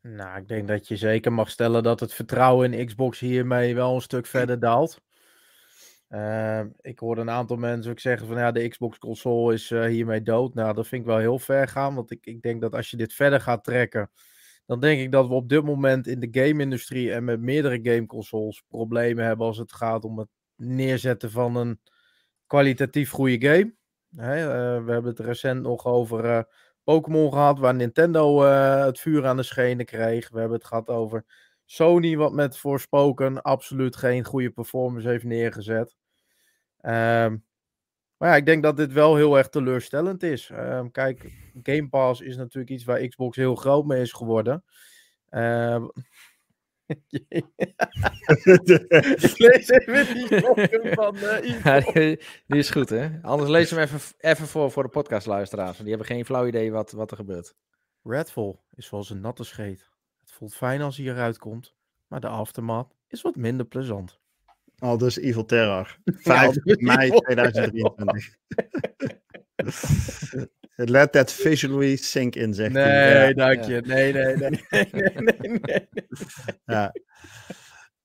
[0.00, 3.94] Nou, ik denk dat je zeker mag stellen dat het vertrouwen in Xbox hiermee wel
[3.94, 5.00] een stuk verder daalt.
[6.08, 9.84] Uh, ik hoorde een aantal mensen ook zeggen van ja, de Xbox console is uh,
[9.84, 10.54] hiermee dood.
[10.54, 12.96] Nou, dat vind ik wel heel ver gaan, want ik, ik denk dat als je
[12.96, 14.10] dit verder gaat trekken,
[14.66, 18.62] dan denk ik dat we op dit moment in de game-industrie en met meerdere gameconsoles
[18.68, 21.80] problemen hebben als het gaat om het neerzetten van een
[22.46, 23.74] kwalitatief goede game.
[24.16, 24.24] Uh,
[24.84, 26.42] we hebben het recent nog over uh,
[26.84, 30.30] Pokémon gehad, waar Nintendo uh, het vuur aan de schenen kreeg.
[30.30, 31.24] We hebben het gehad over
[31.64, 35.96] Sony, wat met Forspoken absoluut geen goede performance heeft neergezet.
[36.80, 37.36] Ehm,
[38.16, 40.50] maar ja, ik denk dat dit wel heel erg teleurstellend is.
[40.50, 44.64] Uh, kijk, Game Pass is natuurlijk iets waar Xbox heel groot mee is geworden.
[45.30, 45.84] Uh,
[47.28, 47.44] ik
[49.38, 50.26] lees even die
[50.94, 53.08] van uh, ja, die, die, is goed, hè?
[53.22, 55.78] Anders lees hem even, even voor voor de podcastluisteraars.
[55.78, 57.54] Die hebben geen flauw idee wat, wat er gebeurt.
[58.02, 59.88] Redfall is zoals een natte scheet.
[60.20, 61.74] Het voelt fijn als hij eruit komt,
[62.06, 64.20] maar de aftermath is wat minder plezant.
[64.78, 65.98] Al dus Evil Terror.
[66.04, 68.36] 5 mei 2023.
[70.76, 73.24] Let that visually sink in, zegt nee, hij.
[73.24, 73.82] Nee, dank je.
[73.86, 74.50] Nee, nee, nee.
[74.70, 75.88] nee, nee, nee,
[76.64, 76.92] Ja.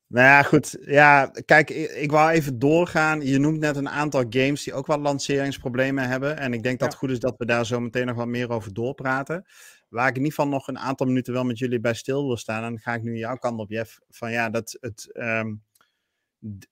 [0.07, 0.77] Nou ja, goed.
[0.81, 3.21] Ja, kijk, ik, ik wou even doorgaan.
[3.21, 6.37] Je noemt net een aantal games die ook wel lanceringsproblemen hebben.
[6.37, 8.49] En ik denk dat het goed is dat we daar zo meteen nog wat meer
[8.49, 9.45] over doorpraten.
[9.89, 12.37] Waar ik in ieder geval nog een aantal minuten wel met jullie bij stil wil
[12.37, 12.63] staan.
[12.63, 13.99] En dan ga ik nu jouw kant op, Jeff.
[14.09, 15.09] Van ja, dat het...
[15.13, 15.63] Um,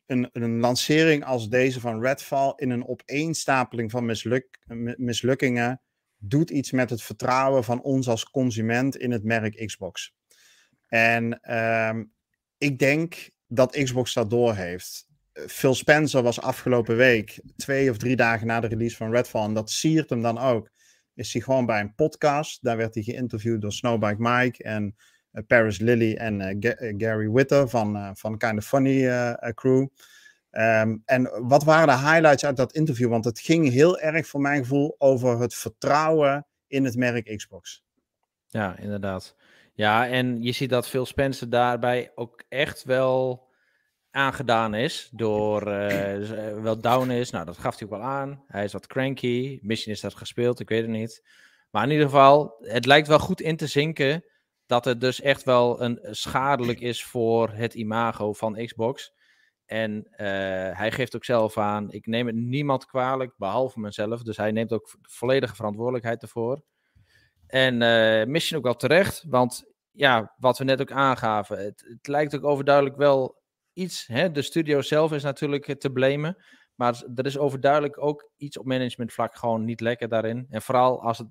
[0.06, 4.60] een, een lancering als deze van Redfall in een opeenstapeling van misluk,
[4.98, 5.82] mislukkingen
[6.30, 10.14] doet iets met het vertrouwen van ons als consument in het merk Xbox.
[10.88, 12.12] En um,
[12.58, 15.08] ik denk dat Xbox dat door heeft.
[15.34, 19.54] Phil Spencer was afgelopen week, twee of drie dagen na de release van Redfall, en
[19.54, 20.70] dat siert hem dan ook,
[21.14, 22.64] is hij gewoon bij een podcast.
[22.64, 24.96] Daar werd hij geïnterviewd door Snowbike Mike en
[25.32, 29.88] uh, Paris Lilly en uh, Gary Witter van, van Kind of Funny Crew.
[30.52, 33.10] Um, en wat waren de highlights uit dat interview?
[33.10, 37.84] Want het ging heel erg voor mijn gevoel over het vertrouwen in het merk Xbox.
[38.48, 39.36] Ja, inderdaad.
[39.74, 43.48] Ja, en je ziet dat Phil Spencer daarbij ook echt wel
[44.12, 47.30] aangedaan is door uh, wel down is.
[47.30, 48.44] Nou, dat gaf hij ook wel aan.
[48.48, 49.60] Hij is wat cranky.
[49.62, 51.24] Misschien is dat gespeeld, ik weet het niet.
[51.72, 54.24] Maar in ieder geval, het lijkt wel goed in te zinken
[54.66, 59.14] dat het dus echt wel een schadelijk is voor het imago van Xbox.
[59.68, 60.18] En uh,
[60.78, 64.24] hij geeft ook zelf aan, ik neem het niemand kwalijk, behalve mezelf.
[64.24, 66.64] Dus hij neemt ook de volledige verantwoordelijkheid ervoor.
[67.48, 72.08] En uh, misschien ook wel terecht, want ja, wat we net ook aangaven, het, het
[72.08, 73.42] lijkt ook overduidelijk wel
[73.74, 74.08] iets.
[74.08, 74.32] Hè?
[74.32, 76.38] De studio zelf is natuurlijk te blamen.
[76.76, 80.48] Maar er is overduidelijk ook iets op managementvlak gewoon niet lekker daarin.
[80.50, 81.28] En vooral als het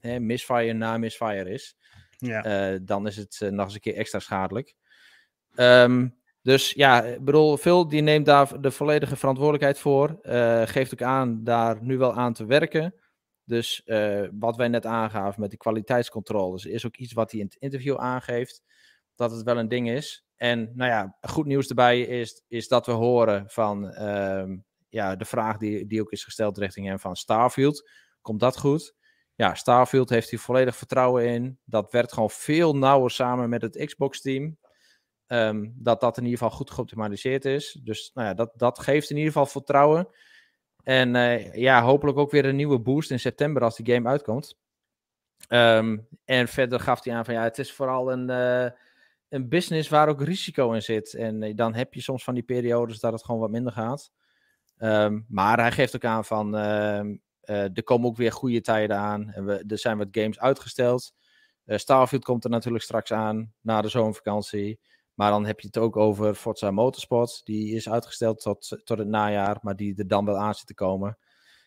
[0.00, 1.76] hè, misfire na misfire is.
[2.16, 2.72] Ja.
[2.72, 4.74] Uh, dan is het nog eens een keer extra schadelijk.
[5.54, 10.18] Um, dus ja, ik bedoel, Phil die neemt daar de volledige verantwoordelijkheid voor.
[10.22, 12.94] Uh, geeft ook aan daar nu wel aan te werken.
[13.44, 13.82] Dus
[14.32, 17.96] wat wij net aangaven met die kwaliteitscontroles is ook iets wat hij in het interview
[17.96, 18.62] aangeeft.
[19.14, 20.24] Dat het wel een ding is.
[20.36, 24.44] En nou ja, goed nieuws erbij is, is dat we horen van uh,
[24.88, 27.90] ja, de vraag die, die ook is gesteld richting hem van Starfield.
[28.20, 28.94] Komt dat goed?
[29.34, 31.58] Ja, Starfield heeft hier volledig vertrouwen in.
[31.64, 34.58] Dat werkt gewoon veel nauwer samen met het Xbox-team.
[35.32, 37.80] Um, dat dat in ieder geval goed geoptimaliseerd is.
[37.84, 40.08] Dus nou ja, dat, dat geeft in ieder geval vertrouwen.
[40.82, 44.58] En uh, ja, hopelijk ook weer een nieuwe boost in september als die game uitkomt.
[45.48, 48.30] Um, en verder gaf hij aan van ja, het is vooral een...
[48.30, 48.70] Uh,
[49.28, 51.14] een business waar ook risico in zit.
[51.14, 54.10] En eh, dan heb je soms van die periodes dat het gewoon wat minder gaat.
[54.78, 56.54] Um, maar hij geeft ook aan van
[57.44, 59.30] er komen ook weer goede tijden aan.
[59.30, 61.12] En we, er zijn wat games uitgesteld.
[61.66, 64.80] Starfield komt er natuurlijk straks aan na de zomervakantie.
[65.20, 67.40] Maar dan heb je het ook over Forza Motorsport.
[67.44, 70.74] Die is uitgesteld tot, tot het najaar, maar die er dan wel aan zit te
[70.74, 71.18] komen.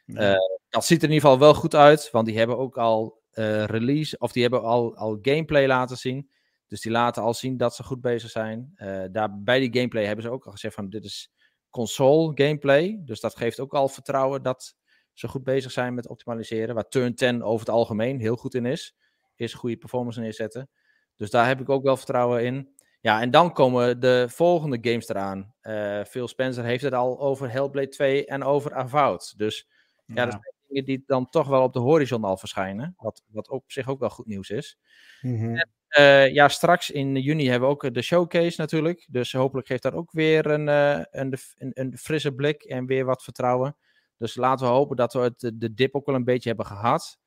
[0.06, 0.38] Ja.
[0.70, 3.22] dat ziet er in ieder geval wel goed uit, want die hebben ook al
[3.66, 6.30] release, of die hebben al, al gameplay laten zien.
[6.68, 8.74] Dus die laten al zien dat ze goed bezig zijn.
[8.76, 11.32] Uh, daar, bij die gameplay hebben ze ook al gezegd van dit is
[11.70, 13.02] console gameplay.
[13.06, 14.76] Dus dat geeft ook al vertrouwen dat
[15.14, 16.76] ze goed bezig zijn met optimaliseren.
[16.76, 18.96] Waar Turn 10 over het algemeen heel goed in is.
[19.36, 20.70] Is goede performance neerzetten.
[21.16, 22.74] Dus daar heb ik ook wel vertrouwen in.
[23.04, 25.54] Ja, en dan komen de volgende games eraan.
[25.62, 29.34] Uh, Phil Spencer heeft het al over Hellblade 2 en over Avowed.
[29.38, 29.68] Dus
[30.06, 32.94] ja, ja dat zijn dingen die dan toch wel op de horizon al verschijnen.
[32.98, 34.78] Wat, wat op zich ook wel goed nieuws is.
[35.22, 35.56] Mm -hmm.
[35.56, 39.08] en, uh, ja, straks in juni hebben we ook de showcase natuurlijk.
[39.10, 43.06] Dus hopelijk geeft dat ook weer een, uh, een, een, een, frisse blik en weer
[43.06, 43.76] wat vertrouwen.
[44.18, 47.20] Dus laten we hopen dat we het, de dip ook wel een beetje hebben gehad.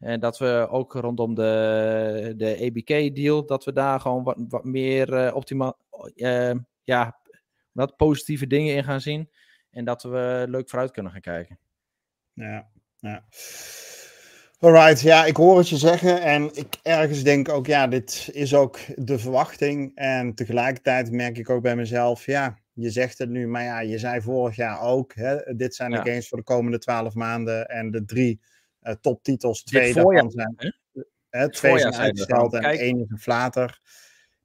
[0.00, 5.12] En dat we ook rondom de, de ABK-deal, dat we daar gewoon wat, wat meer
[5.12, 5.78] uh, optimaal,
[6.82, 7.18] ja,
[7.72, 9.30] wat positieve dingen in gaan zien.
[9.70, 11.58] En dat we leuk vooruit kunnen gaan kijken.
[12.32, 13.24] Ja, ja.
[14.58, 18.54] Alright, ja, ik hoor het je zeggen en ik ergens denk ook, ja, dit is
[18.54, 19.92] ook de verwachting.
[19.94, 23.98] En tegelijkertijd merk ik ook bij mezelf, ja, je zegt het nu, maar ja, je
[23.98, 26.02] zei vorig jaar ook, hè, dit zijn ja.
[26.02, 28.40] de games voor de komende twaalf maanden en de drie
[29.00, 30.74] toptitels, twee daarvan zijn,
[31.30, 31.50] hè?
[31.50, 33.80] Twee zijn uitgesteld en één is een flater.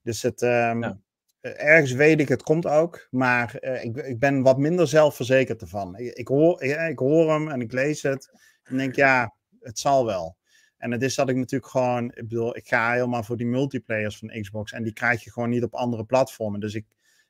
[0.02, 1.00] Dus het, um, ja.
[1.42, 5.98] ergens weet ik, het komt ook, maar uh, ik, ik ben wat minder zelfverzekerd ervan.
[5.98, 8.30] Ik, ik, hoor, ik, ik hoor hem en ik lees het
[8.64, 10.38] en denk, ja, het zal wel.
[10.78, 14.18] En het is dat ik natuurlijk gewoon, ik bedoel, ik ga helemaal voor die multiplayers
[14.18, 16.60] van Xbox en die krijg je gewoon niet op andere platformen.
[16.60, 16.86] Dus ik,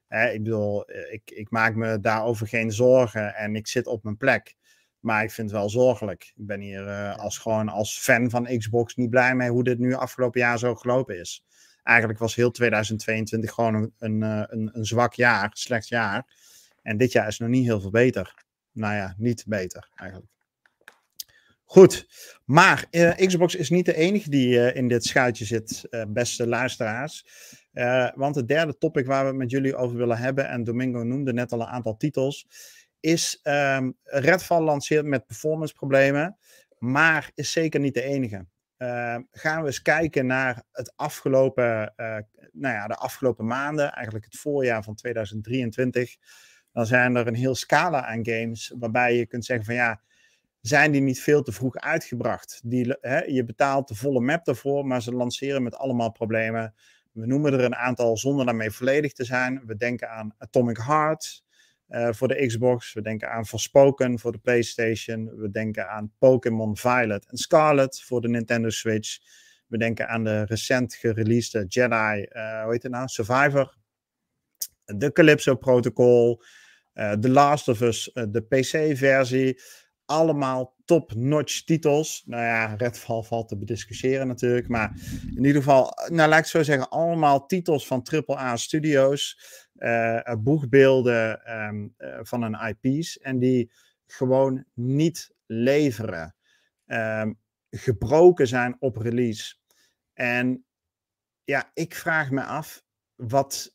[0.07, 4.17] hè, ik bedoel, ik, ik maak me daarover geen zorgen en ik zit op mijn
[4.17, 4.55] plek.
[5.05, 6.33] Maar ik vind het wel zorgelijk.
[6.35, 9.79] Ik ben hier uh, als, gewoon als fan van Xbox niet blij mee hoe dit
[9.79, 11.45] nu afgelopen jaar zo gelopen is.
[11.83, 16.25] Eigenlijk was heel 2022 gewoon een, een, een, een zwak jaar, slecht jaar.
[16.81, 18.33] En dit jaar is nog niet heel veel beter.
[18.71, 20.31] Nou ja, niet beter eigenlijk.
[21.63, 22.07] Goed,
[22.45, 26.47] maar uh, Xbox is niet de enige die uh, in dit schuitje zit, uh, beste
[26.47, 27.25] luisteraars.
[28.15, 31.33] want het derde topic waar we het met jullie over willen hebben, en Domingo noemde
[31.33, 32.47] net al een aantal titels,
[33.05, 36.37] is um, Redfall lanceert met performance problemen,
[36.77, 38.45] maar is zeker niet de enige.
[38.77, 41.93] Ehm, gaan we eens kijken naar het afgelopen,
[42.51, 46.15] nou ja, de afgelopen maanden, eigenlijk het voorjaar van 2023.
[46.71, 50.01] Dan zijn er een heel scala aan games waarbij je kunt zeggen van ja,
[50.61, 52.61] zijn die niet veel te vroeg uitgebracht.
[52.63, 56.73] Die, hè, je betaalt de volle map daarvoor, maar ze lanceren met allemaal problemen.
[57.11, 59.61] We noemen er een aantal zonder daarmee volledig te zijn.
[59.65, 61.44] We denken aan Atomic Heart.
[61.89, 62.93] Uh, voor de Xbox.
[62.93, 65.31] We denken aan Forspoken voor de PlayStation.
[65.35, 69.17] We denken aan Pokémon Violet en Scarlet voor de Nintendo Switch.
[69.67, 73.07] We denken aan de recent gereleased Jedi, uh, hoe heet het nou?
[73.07, 73.77] Survivor.
[74.85, 76.41] De Calypso Protocol.
[76.93, 79.59] Uh, The Last of Us, de PC-versie.
[80.05, 82.23] Allemaal top-notch titels.
[82.25, 84.67] Nou ja, Redfall valt te bediscussiëren natuurlijk.
[84.67, 84.91] Maar
[85.35, 89.39] in ieder geval, nou laat ik zo zeggen, allemaal titels van AAA Studios.
[89.75, 93.17] Uh, boegbeelden um, uh, van een IP's.
[93.17, 93.71] En die
[94.05, 96.35] gewoon niet leveren.
[96.85, 97.39] Um,
[97.69, 99.55] gebroken zijn op release.
[100.13, 100.65] En
[101.43, 102.83] ja, ik vraag me af,
[103.15, 103.74] wat,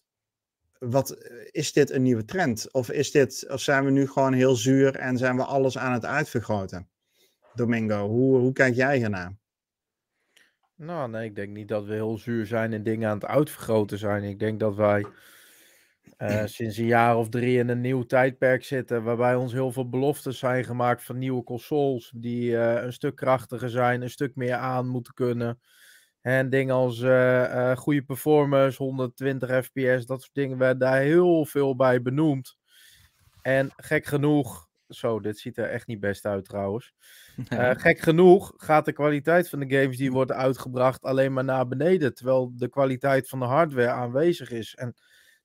[0.80, 1.16] wat
[1.50, 2.72] is dit een nieuwe trend?
[2.72, 5.92] Of, is dit, of zijn we nu gewoon heel zuur en zijn we alles aan
[5.92, 6.88] het uitvergroten?
[7.54, 9.36] Domingo, hoe, hoe kijk jij hiernaar?
[10.74, 13.98] Nou, nee, ik denk niet dat we heel zuur zijn en dingen aan het uitvergroten
[13.98, 14.22] zijn.
[14.22, 15.06] Ik denk dat wij
[16.18, 19.88] uh, sinds een jaar of drie in een nieuw tijdperk zitten, waarbij ons heel veel
[19.88, 24.54] beloftes zijn gemaakt van nieuwe consoles, die uh, een stuk krachtiger zijn, een stuk meer
[24.54, 25.60] aan moeten kunnen.
[26.20, 31.76] En dingen als uh, goede performance, 120 fps, dat soort dingen werden daar heel veel
[31.76, 32.56] bij benoemd.
[33.42, 36.94] En gek genoeg, zo, dit ziet er echt niet best uit trouwens.
[37.52, 41.68] Uh, gek genoeg gaat de kwaliteit van de games die worden uitgebracht alleen maar naar
[41.68, 42.14] beneden.
[42.14, 44.74] Terwijl de kwaliteit van de hardware aanwezig is.
[44.74, 44.94] En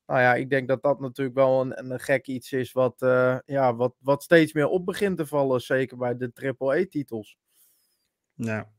[0.05, 3.37] nou ja, ik denk dat dat natuurlijk wel een, een gek iets is wat, uh,
[3.45, 5.61] ja, wat, wat steeds meer op begint te vallen.
[5.61, 7.37] Zeker bij de AAA-titels.
[8.33, 8.73] Ja.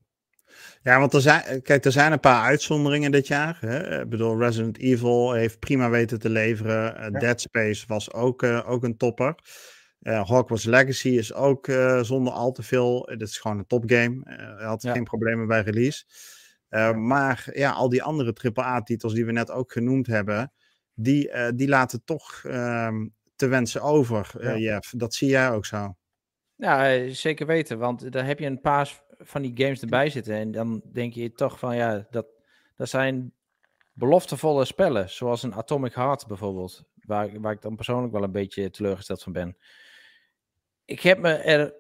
[0.83, 3.57] Ja, want er zijn, kijk, er zijn een paar uitzonderingen dit jaar.
[3.61, 4.01] Hè?
[4.01, 6.97] Ik bedoel, Resident Evil heeft prima weten te leveren.
[6.97, 7.19] Uh, ja.
[7.19, 9.35] Dead Space was ook, uh, ook een topper.
[10.01, 11.67] Uh, Hogwarts Legacy is ook
[12.01, 13.09] zonder al te veel.
[13.11, 14.21] Het is gewoon een topgame.
[14.25, 14.93] Uh, had ja.
[14.93, 16.05] geen problemen bij release.
[16.69, 16.93] Ja.
[16.93, 20.53] Maar ja, al die andere AAA-titels die we net ook genoemd hebben,
[20.95, 23.07] die, die laten toch ehm,
[23.37, 24.57] te wensen over, ja.
[24.57, 24.93] Jeff.
[24.97, 25.97] Dat zie jij ook zo.
[26.57, 27.79] Ja, zeker weten.
[27.79, 30.35] Want daar heb je een paar van die games erbij zitten.
[30.35, 32.27] En dan denk je toch van ja, dat,
[32.77, 33.33] dat zijn
[33.93, 35.11] beloftevolle spellen.
[35.11, 36.85] Zoals een Atomic Heart bijvoorbeeld.
[36.95, 39.57] Waar, waar ik dan persoonlijk wel een beetje teleurgesteld van ben
[40.87, 41.75] ik heb me er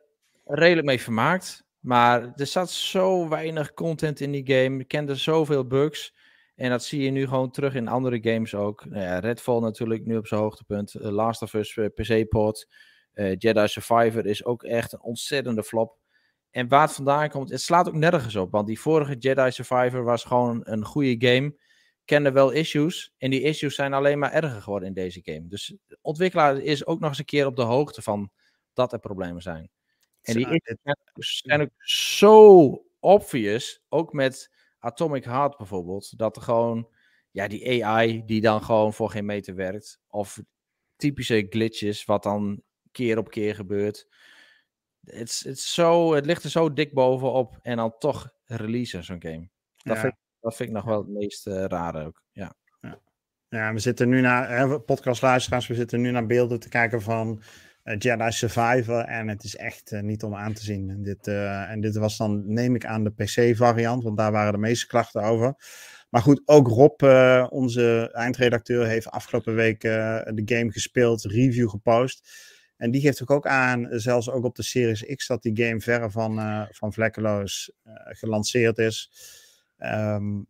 [0.45, 1.65] redelijk mee vermaakt.
[1.81, 4.81] Maar er zat zo weinig content in die game.
[4.81, 6.15] Ik kende zoveel bugs.
[6.55, 8.85] En dat zie je nu gewoon terug in andere games ook.
[8.85, 10.95] Nou ja, Redfall natuurlijk nu op zijn hoogtepunt.
[10.95, 12.69] Uh, Last of Us uh, PC-port.
[13.15, 15.99] Uh, Jedi Survivor is ook echt een ontzettende flop.
[16.57, 18.51] En waar het vandaan komt, het slaat ook nergens op.
[18.51, 21.57] Want die vorige Jedi Survivor was gewoon een goede game.
[22.05, 23.15] Kende wel issues.
[23.19, 25.49] En die issues zijn alleen maar erger geworden in deze game.
[25.49, 28.31] Dus de ontwikkelaar is ook nog eens een keer op de hoogte van
[28.73, 29.71] dat er problemen zijn.
[30.23, 36.89] En die issues zijn ook zo obvious, ook met Atomic Heart bijvoorbeeld, dat er gewoon,
[37.31, 40.41] ja, die AI die dan gewoon voor geen meter werkt, of
[40.97, 44.09] typische glitches, wat dan keer op keer gebeurt.
[45.07, 49.49] Het, het, zo, het ligt er zo dik bovenop en dan toch releasen zo'n game.
[49.77, 50.03] Dat, ja.
[50.03, 52.55] vind, dat vind ik nog wel het meest uh, rare ook, ja.
[52.81, 53.01] ja.
[53.49, 57.43] Ja, we zitten nu naar, podcastluisteraars, we zitten nu naar beelden te kijken van
[57.85, 59.01] uh, Jedi Survivor.
[59.01, 60.91] En het is echt uh, niet om aan te zien.
[60.91, 61.29] En dit,
[61.69, 65.23] en dit was dan, neem ik aan, de PC-variant, want daar waren de meeste klachten
[65.23, 65.55] over.
[66.11, 67.03] Maar goed, ook Rob,
[67.53, 72.29] onze eindredacteur, heeft afgelopen week de game gespeeld, review gepost.
[72.77, 76.11] En die geeft ook aan, zelfs ook op de Series X, dat die game verre
[76.11, 77.73] van, van vlekkeloos
[78.05, 79.11] gelanceerd is.
[79.79, 80.47] Um,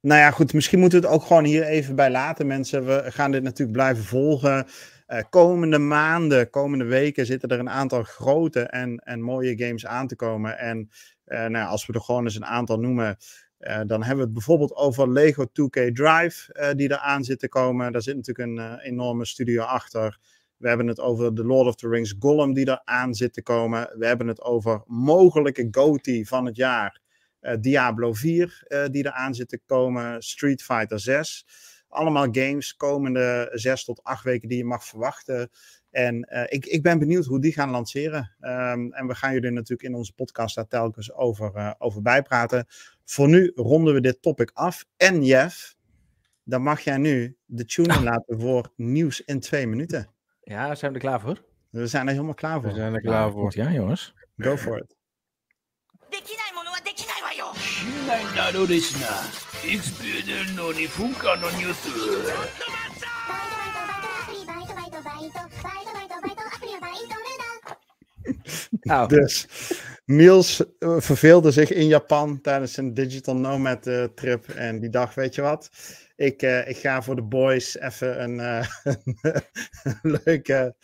[0.00, 2.86] nou ja, goed, misschien moeten we het ook gewoon hier even bij laten, mensen.
[2.86, 4.66] We gaan dit natuurlijk blijven volgen.
[5.08, 10.06] Uh, komende maanden, komende weken zitten er een aantal grote en, en mooie games aan
[10.06, 10.58] te komen.
[10.58, 10.90] En
[11.24, 13.16] nou, als we er gewoon eens een aantal noemen,
[13.58, 17.92] dan hebben we het bijvoorbeeld over Lego 2K Drive, die eraan zit te komen.
[17.92, 20.18] Daar zit natuurlijk een enorme studio achter.
[20.60, 23.94] We hebben het over The Lord of the Rings Gollum die eraan zit te komen.
[23.98, 27.00] We hebben het over mogelijke GOTY van het jaar.
[27.60, 30.22] Diablo 4 die eraan zit te komen.
[30.22, 31.44] Street Fighter 6
[31.90, 35.50] allemaal games komende zes tot acht weken die je mag verwachten.
[35.90, 38.36] En uh, ik, ik ben benieuwd hoe die gaan lanceren.
[38.40, 42.66] Um, en we gaan jullie natuurlijk in onze podcast daar telkens over, over bijpraten.
[43.04, 44.84] Voor nu ronden we dit topic af.
[44.96, 45.76] En Jeff,
[46.44, 50.08] dan mag jij nu de tune laten voor nieuws in twee minuten.
[50.41, 51.43] Ja, zijn we er klaar voor?
[51.69, 52.69] We zijn er helemaal klaar voor.
[52.69, 53.51] We zijn er klaar ja, voor.
[53.55, 54.13] Ja, jongens.
[54.37, 54.95] Go for it.
[58.07, 61.89] ないんだろレスナーいくつ出るのに噴火のニュース
[68.85, 69.07] Nou.
[69.07, 69.47] Dus
[70.05, 74.49] Niels verveelde zich in Japan tijdens een digital nomad uh, trip.
[74.49, 75.69] En die dacht, weet je wat,
[76.20, 78.66] Ik, uh, ik ga voor de boys even een, uh,
[80.02, 80.74] een leuke,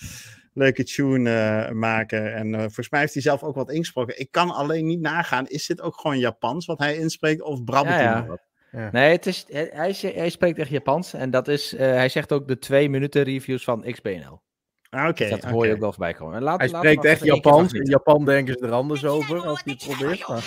[0.52, 2.34] leuke tune maken.
[2.34, 4.20] En volgens mij heeft hij zelf ook wat ingesproken.
[4.20, 7.94] Ik kan alleen niet nagaan, is dit ook gewoon Japans wat hij inspreekt of Brabant?
[7.94, 8.38] Ja, ja.
[8.70, 8.88] Ja.
[8.92, 11.14] Nee, het is, hij, hij, spreekt echt Japans.
[11.14, 14.42] En dat is, hij zegt ook de twee minuten reviews van XBNL.
[14.90, 15.28] Ah, oké.
[15.28, 16.42] dat hoor je ook wel voorbij komen.
[16.42, 17.72] Laat, hij spreekt echt Japans.
[17.72, 20.28] In Japan denken ze er anders over als hij het probeert.
[20.28, 20.44] Maar...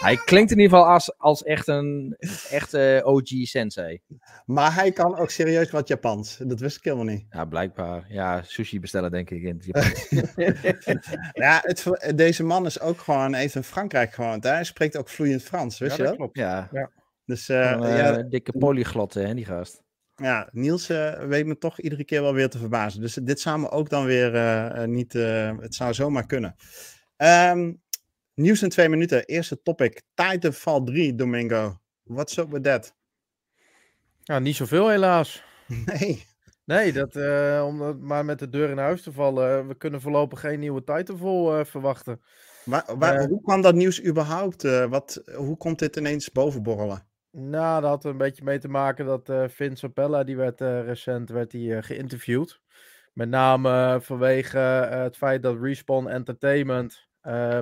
[0.00, 2.16] Hij klinkt in ieder geval als, als echt een
[2.50, 4.00] echte OG-sensei.
[4.46, 6.36] Maar hij kan ook serieus wat Japans.
[6.36, 7.26] Dat wist ik helemaal niet.
[7.30, 8.04] Ja, blijkbaar.
[8.08, 10.28] Ja, sushi bestellen denk ik in het
[11.44, 14.44] ja, het, deze man is ook gewoon even in Frankrijk gewoond.
[14.44, 16.18] Hij spreekt ook vloeiend Frans, wist ja, je dat?
[16.18, 16.38] klopt.
[16.38, 16.68] Ja.
[16.72, 16.90] ja.
[17.24, 19.83] Dus, uh, ja, dikke polyglotten, hè, die gast.
[20.24, 23.00] Ja, Niels uh, weet me toch iedere keer wel weer te verbazen.
[23.00, 25.12] Dus dit zou me ook dan weer uh, niet...
[25.12, 26.56] het zou zomaar kunnen.
[27.16, 27.82] Um,
[28.34, 29.24] Nieuws in twee minuten.
[29.24, 30.02] Eerste topic.
[30.14, 31.78] Titanfall 3, Domingo.
[32.02, 32.94] What's up with that?
[34.22, 35.42] Ja, niet zoveel helaas.
[35.98, 36.24] Nee.
[36.64, 37.16] Nee, dat,
[37.64, 39.58] om maar met de deur in huis te vallen.
[39.58, 42.20] Eh, we kunnen voorlopig geen nieuwe Titanfall verwachten.
[42.64, 44.62] Maar, waar, hoe kwam dat nieuws überhaupt?
[44.88, 47.06] wat, hoe komt dit ineens bovenborrelen?
[47.36, 51.30] Nou, dat had een beetje mee te maken dat uh, Vince Appella, die werd recent
[51.30, 52.60] werd die, geïnterviewd.
[53.12, 57.08] Met name vanwege het feit dat Respawn Entertainment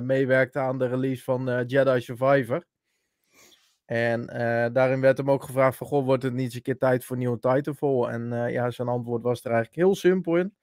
[0.01, 2.65] meewerkte aan de release van Jedi Survivor.
[3.85, 4.25] En
[4.73, 7.15] daarin werd hem ook gevraagd van, goh, wordt het niet eens een keer tijd voor
[7.15, 8.03] een nieuwe Titanfall?
[8.03, 10.55] En ja, zijn antwoord was er eigenlijk heel simpel in.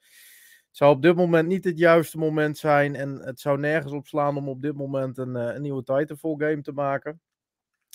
[0.67, 4.07] Het zou op dit moment niet het juiste moment zijn en het zou nergens op
[4.07, 7.21] slaan om op dit moment een, een nieuwe Titanfall game te maken.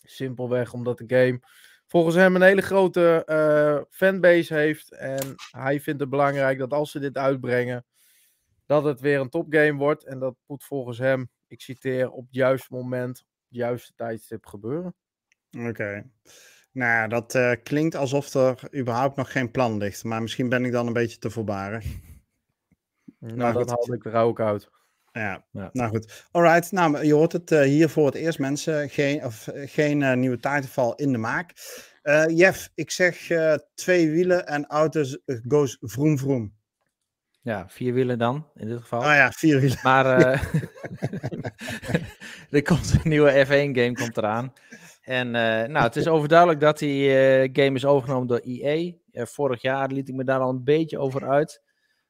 [0.06, 1.40] Simpelweg omdat de game
[1.88, 4.92] volgens hem een hele grote fanbase heeft.
[4.92, 7.86] En hij vindt het belangrijk dat als ze dit uitbrengen,
[8.66, 10.06] dat het weer een topgame wordt.
[10.06, 14.46] En dat moet volgens hem, ik citeer, op het juiste moment, op het juiste tijdstip
[14.46, 14.96] gebeuren.
[15.58, 16.10] Oké.
[16.72, 20.04] Nou ja, dat uh, klinkt alsof er überhaupt nog geen plan ligt.
[20.04, 21.82] Maar misschien ben ik dan een beetje te voorbaren.
[23.20, 24.70] Nou, nou dat haal ik er ook uit.
[25.20, 26.28] Ja, ja, nou goed.
[26.32, 28.90] Alright, nou, je hoort het uh, hier voor het eerst, mensen.
[28.90, 31.52] Geen, of, uh, geen uh, nieuwe Titanfall in de maak.
[32.28, 33.28] Jeff, ik zeg
[33.76, 36.54] twee wielen en auto's goes vroom vroom.
[37.46, 39.00] Ja, vier wielen dan, in dit geval.
[39.00, 39.80] Oh ja, vier wielen.
[39.84, 40.44] Maar uh,
[42.56, 44.54] er komt een nieuwe F1-game komt eraan.
[45.02, 48.94] En uh, nou, het is overduidelijk dat die uh, game is overgenomen door EA.
[49.12, 51.62] vorig jaar liet ik me daar al een beetje over uit.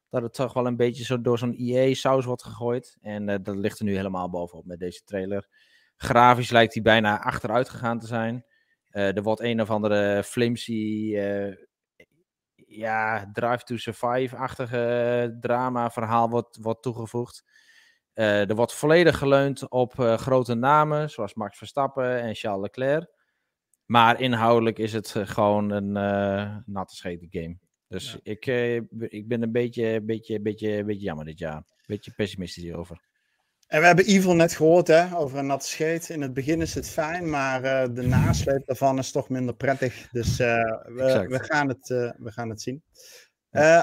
[0.10, 2.98] Dat het toch wel een beetje zo door zo'n EA-saus wordt gegooid.
[3.02, 5.48] En dat ligt er nu helemaal bovenop met deze trailer.
[5.96, 8.46] Grafisch lijkt hij bijna achteruit gegaan te zijn.
[8.90, 11.16] er wordt een of andere flimsy
[12.68, 17.44] ja, Drive to Survive-achtige drama-verhaal wordt, wordt toegevoegd.
[18.14, 23.14] Er wordt volledig geleund op grote namen, zoals Max Verstappen en Charles Leclerc.
[23.86, 25.92] Maar inhoudelijk is het gewoon een
[26.66, 27.58] natte schete game.
[27.96, 28.32] Dus ja.
[28.32, 28.46] ik,
[29.12, 31.56] ik ben een beetje, beetje, beetje, beetje jammer dit jaar.
[31.56, 33.02] Een beetje pessimistisch hierover.
[33.68, 36.10] En we hebben Evil net gehoord hè, over een natte scheet.
[36.10, 40.08] In het begin is het fijn, maar uh, de nasleep daarvan is toch minder prettig.
[40.12, 40.48] Dus uh,
[40.86, 42.84] we, we, gaan het, uh, we gaan het zien.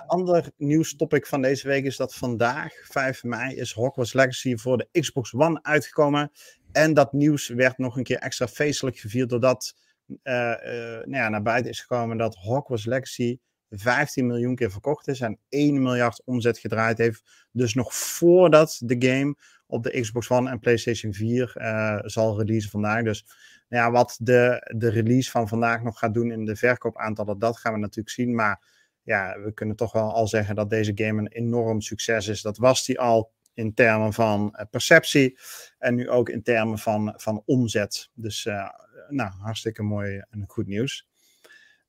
[0.06, 5.00] ander nieuwstopic van deze week is dat vandaag, 5 mei, is Hogwarts Legacy voor de
[5.00, 6.32] Xbox One uitgekomen.
[6.72, 9.74] En dat nieuws werd nog een keer extra feestelijk gevierd doordat
[10.22, 13.38] nou ja, naar buiten is gekomen dat Hogwarts Legacy
[13.74, 17.48] 15 miljoen keer verkocht is en 1 miljard omzet gedraaid heeft.
[17.52, 22.38] Dus nog voordat de game op de Xbox One en PlayStation 4 uh, eh, zal
[22.38, 23.02] releasen vandaag.
[23.02, 23.26] Dus
[23.68, 27.58] nou ja, wat de, de release van vandaag nog gaat doen in de verkoopaantallen, dat
[27.58, 28.34] gaan we natuurlijk zien.
[28.34, 28.62] Maar
[29.02, 32.42] ja, we kunnen toch wel al zeggen dat deze game een enorm succes is.
[32.42, 35.38] Dat was die al in termen van uh, perceptie
[35.78, 38.10] en nu ook in termen van, van omzet.
[38.14, 38.68] Dus uh,
[39.08, 41.08] nou, hartstikke mooi en goed nieuws.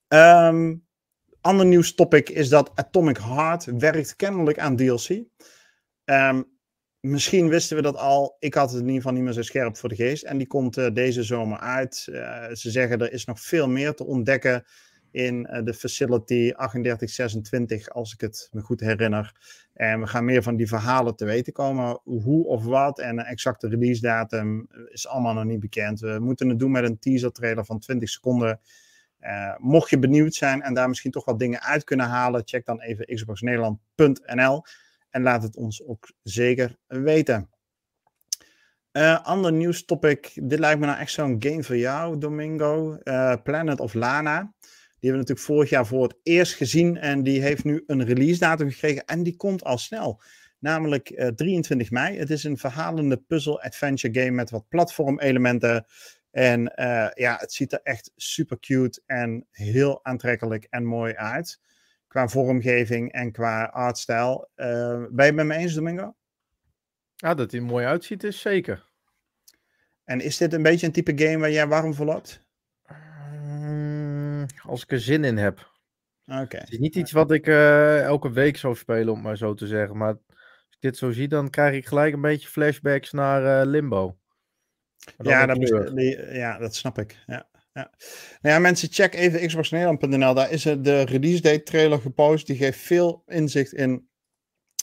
[0.07, 0.85] Um,
[1.43, 5.23] ander nieuwstopic is dat Atomic Heart werkt kennelijk aan DLC.
[6.05, 6.41] Ehm,
[6.99, 8.35] misschien wisten we dat al.
[8.39, 10.23] Ik had het in ieder geval niet meer zo scherp voor de geest.
[10.23, 12.07] En die komt uh, deze zomer uit.
[12.09, 14.63] Uh, ze zeggen er is nog veel meer te ontdekken
[15.11, 19.35] in uh, de facility 3826, als ik het me goed herinner.
[19.73, 21.99] En we gaan meer van die verhalen te weten komen.
[22.03, 25.99] Hoe of wat en exacte release datum is allemaal nog niet bekend.
[25.99, 28.59] We moeten het doen met een teaser trailer van 20 seconden.
[29.23, 32.65] Uh, mocht je benieuwd zijn en daar misschien toch wat dingen uit kunnen halen, check
[32.65, 34.63] dan even xboxnederland.nl
[35.09, 37.49] en laat het ons ook zeker weten.
[38.91, 40.31] Uh, ander nieuwstopic.
[40.33, 42.97] Dit lijkt me nou echt zo'n game voor jou, Domingo.
[43.03, 44.39] Uh, Planet of Lana.
[44.39, 46.97] Die hebben we natuurlijk vorig jaar voor het eerst gezien.
[46.97, 49.05] En die heeft nu een release datum gekregen.
[49.05, 50.21] En die komt al snel.
[50.59, 52.17] namelijk 23 mei.
[52.17, 55.85] Het is een verhalende puzzle-adventure game met wat platformelementen.
[56.33, 56.61] En
[57.13, 61.61] ja, het ziet er echt super cute en heel aantrekkelijk en mooi uit.
[62.07, 64.49] Qua vormgeving en qua artstijl.
[64.55, 66.15] ben je het met me eens, Domingo?
[67.15, 68.91] Ja, dat hij er mooi uitziet is zeker.
[70.03, 72.41] En is dit een beetje een type game waar jij warm voor loopt?
[73.41, 75.71] Mm, als ik er zin in heb.
[76.25, 76.57] Oké.
[76.57, 79.67] Het is niet iets wat ik uh, elke week zou spelen, om maar zo te
[79.67, 79.97] zeggen.
[79.97, 83.71] Maar als ik dit zo zie, dan krijg ik gelijk een beetje flashbacks naar uh,
[83.71, 84.17] Limbo.
[85.17, 85.59] Ja dat,
[85.95, 87.17] die, ja, dat snap ik.
[87.25, 87.47] Ja.
[87.73, 87.91] Ja.
[88.41, 90.33] Nou ja, mensen, check even xboxnederland.nl.
[90.33, 92.47] Daar is de release date trailer gepost.
[92.47, 94.07] Die geeft veel inzicht in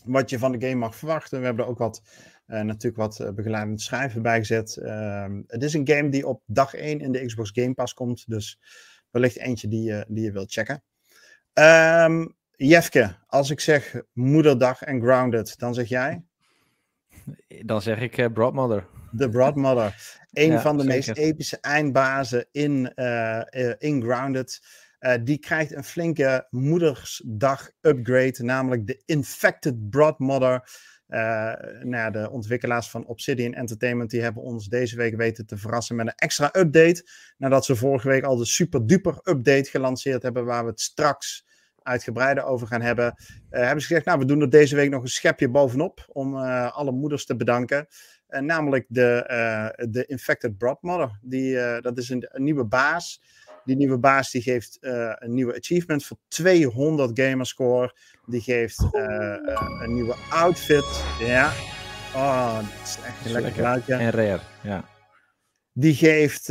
[0.04, 1.38] wat je van de game mag verwachten.
[1.38, 2.02] We hebben er ook wat,
[2.46, 4.78] uh, natuurlijk wat uh, begeleidend schrijven bij gezet.
[4.82, 8.24] Uh, het is een game die op dag 1 in de Xbox Game Pass komt.
[8.26, 8.58] Dus
[9.10, 10.82] wellicht eentje die, die je wilt checken.
[11.52, 16.22] Um, Jefke, als ik zeg Moederdag en Grounded, dan zeg jij?
[17.64, 18.86] Dan zeg ik uh, Broadmother.
[19.10, 20.18] De Broadmother.
[20.32, 20.96] Een ja, van de zeker.
[20.96, 23.42] meest epische eindbazen in, uh,
[23.78, 24.60] in Grounded.
[25.00, 30.68] Uh, die krijgt een flinke moedersdag upgrade, namelijk de Infected Broadmother.
[31.08, 31.52] Uh,
[31.82, 36.06] nou, de ontwikkelaars van Obsidian Entertainment die hebben ons deze week weten te verrassen met
[36.06, 37.08] een extra update.
[37.36, 41.44] Nadat ze vorige week al de super duper update gelanceerd hebben, waar we het straks
[41.82, 43.06] uitgebreider over gaan hebben.
[43.06, 46.34] Uh, hebben ze gezegd, nou we doen er deze week nog een schepje bovenop om
[46.34, 47.86] uh, alle moeders te bedanken.
[48.30, 49.24] Namelijk de,
[49.90, 51.18] de Infected Broadmother.
[51.22, 53.22] Die, dat is een, een nieuwe baas.
[53.64, 57.94] Die nieuwe baas die geeft een nieuwe achievement voor 200 gamerscore.
[58.26, 58.88] Die geeft
[59.82, 61.04] een nieuwe outfit.
[61.20, 61.52] Ja.
[62.14, 63.94] Oh, dat is echt een lekker geluidje.
[63.94, 64.84] En rare, ja.
[65.80, 66.48] Die geeft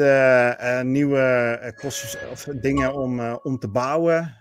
[0.83, 4.35] nieuwe kosten, of dingen om, om te bouwen.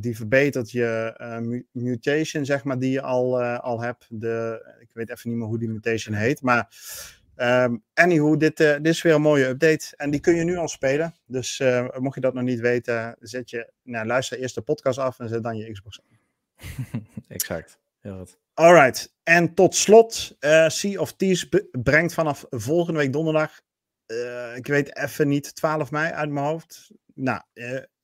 [0.00, 1.14] die verbetert je
[1.72, 4.06] mutation, zeg maar, die je al, al hebt.
[4.08, 6.42] De, ik weet even niet meer hoe die mutation heet.
[6.42, 6.68] Maar
[7.42, 9.96] Um, anywho, dit, uh, dit is weer een mooie update.
[9.96, 11.14] En die kun je nu al spelen.
[11.26, 14.98] Dus uh, mocht je dat nog niet weten, zet je, nou, luister eerst de podcast
[14.98, 16.18] af en zet dan je Xbox aan.
[17.28, 17.78] exact.
[18.00, 18.38] Heel goed.
[18.54, 19.14] Alright.
[19.22, 23.60] En tot slot, uh, Sea of Thieves brengt vanaf volgende week donderdag,
[24.56, 26.90] ik weet even niet, 12 mei uit mijn hoofd.
[27.14, 27.40] Nou,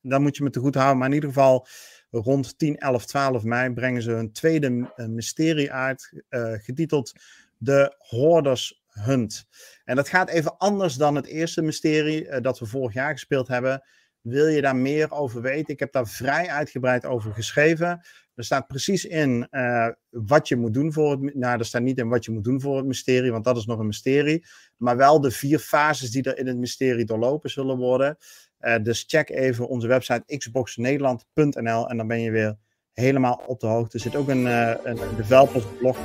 [0.00, 0.98] dan moet je me te goed houden.
[0.98, 1.66] Maar in ieder geval
[2.10, 6.22] rond 10, 11, 12 mei brengen ze hun tweede mysterie uit,
[6.62, 7.12] getiteld
[7.58, 9.46] De Hoarders Hunt.
[9.84, 13.48] En dat gaat even anders dan het eerste mysterie uh, dat we vorig jaar gespeeld
[13.48, 13.82] hebben.
[14.20, 15.72] Wil je daar meer over weten?
[15.72, 18.06] Ik heb daar vrij uitgebreid over geschreven.
[18.36, 21.34] Er staat precies in uh, wat je moet doen voor het.
[21.34, 23.66] Nou, er staat niet in wat je moet doen voor het mysterie, want dat is
[23.66, 24.46] nog een mysterie.
[24.76, 28.16] Maar wel de vier fases die er in het mysterie doorlopen zullen worden.
[28.60, 32.56] Uh, dus check even onze website xboxnederland.nl en dan ben je weer
[32.92, 33.96] helemaal op de hoogte.
[33.96, 35.98] Er zit ook een, uh, een developersblog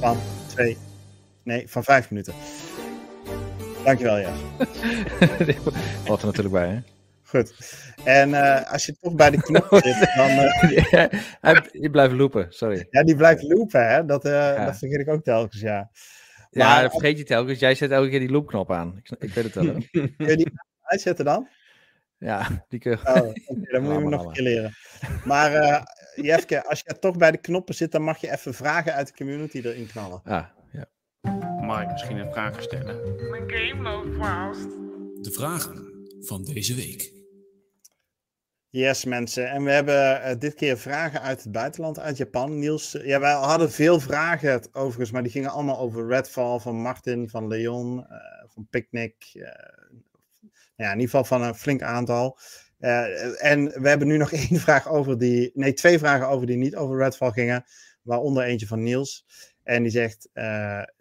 [0.00, 0.76] van twee
[1.42, 2.34] Nee, van vijf minuten.
[3.84, 4.32] Dankjewel, ja.
[6.06, 6.99] Wat er natuurlijk bij, hè?
[7.30, 7.52] Goed.
[8.04, 10.30] En uh, als je toch bij de knop zit, dan...
[11.54, 11.60] Uh...
[11.72, 12.86] die blijft loopen, sorry.
[12.90, 14.04] Ja, die blijft loopen, hè?
[14.04, 14.64] Dat, uh, ja.
[14.64, 15.90] dat vergeet ik ook telkens, ja.
[16.50, 17.58] Maar, ja, dat vergeet je telkens.
[17.58, 18.96] Jij zet elke keer die loopknop aan.
[18.96, 19.64] Ik, ik weet het wel.
[19.90, 20.52] kun je die
[20.82, 21.48] uitzetten dan?
[22.18, 22.96] Ja, die kun je...
[22.96, 24.74] Oh, okay, dan moet je hem nog een keer leren.
[25.24, 25.82] Maar uh,
[26.14, 29.14] Jefke, als je toch bij de knoppen zit, dan mag je even vragen uit de
[29.14, 30.20] community erin knallen.
[30.24, 30.86] Ah, ja.
[31.60, 33.30] Mag ik misschien een vraag stellen?
[33.30, 34.70] Mijn game loopt vast.
[35.24, 37.19] De vragen van deze week.
[38.72, 39.50] Yes, mensen.
[39.50, 42.58] En we hebben uh, dit keer vragen uit het buitenland, uit Japan.
[42.58, 46.76] Niels, uh, ja, wij hadden veel vragen overigens, maar die gingen allemaal over Redfall, van
[46.76, 48.16] Martin, van Leon, uh,
[48.46, 49.14] van Picnic.
[50.76, 52.38] ja, in ieder geval van een flink aantal.
[53.38, 56.76] en we hebben nu nog één vraag over die, nee, twee vragen over die niet
[56.76, 57.64] over Redfall gingen,
[58.02, 59.26] waaronder eentje van Niels.
[59.62, 60.28] En die zegt,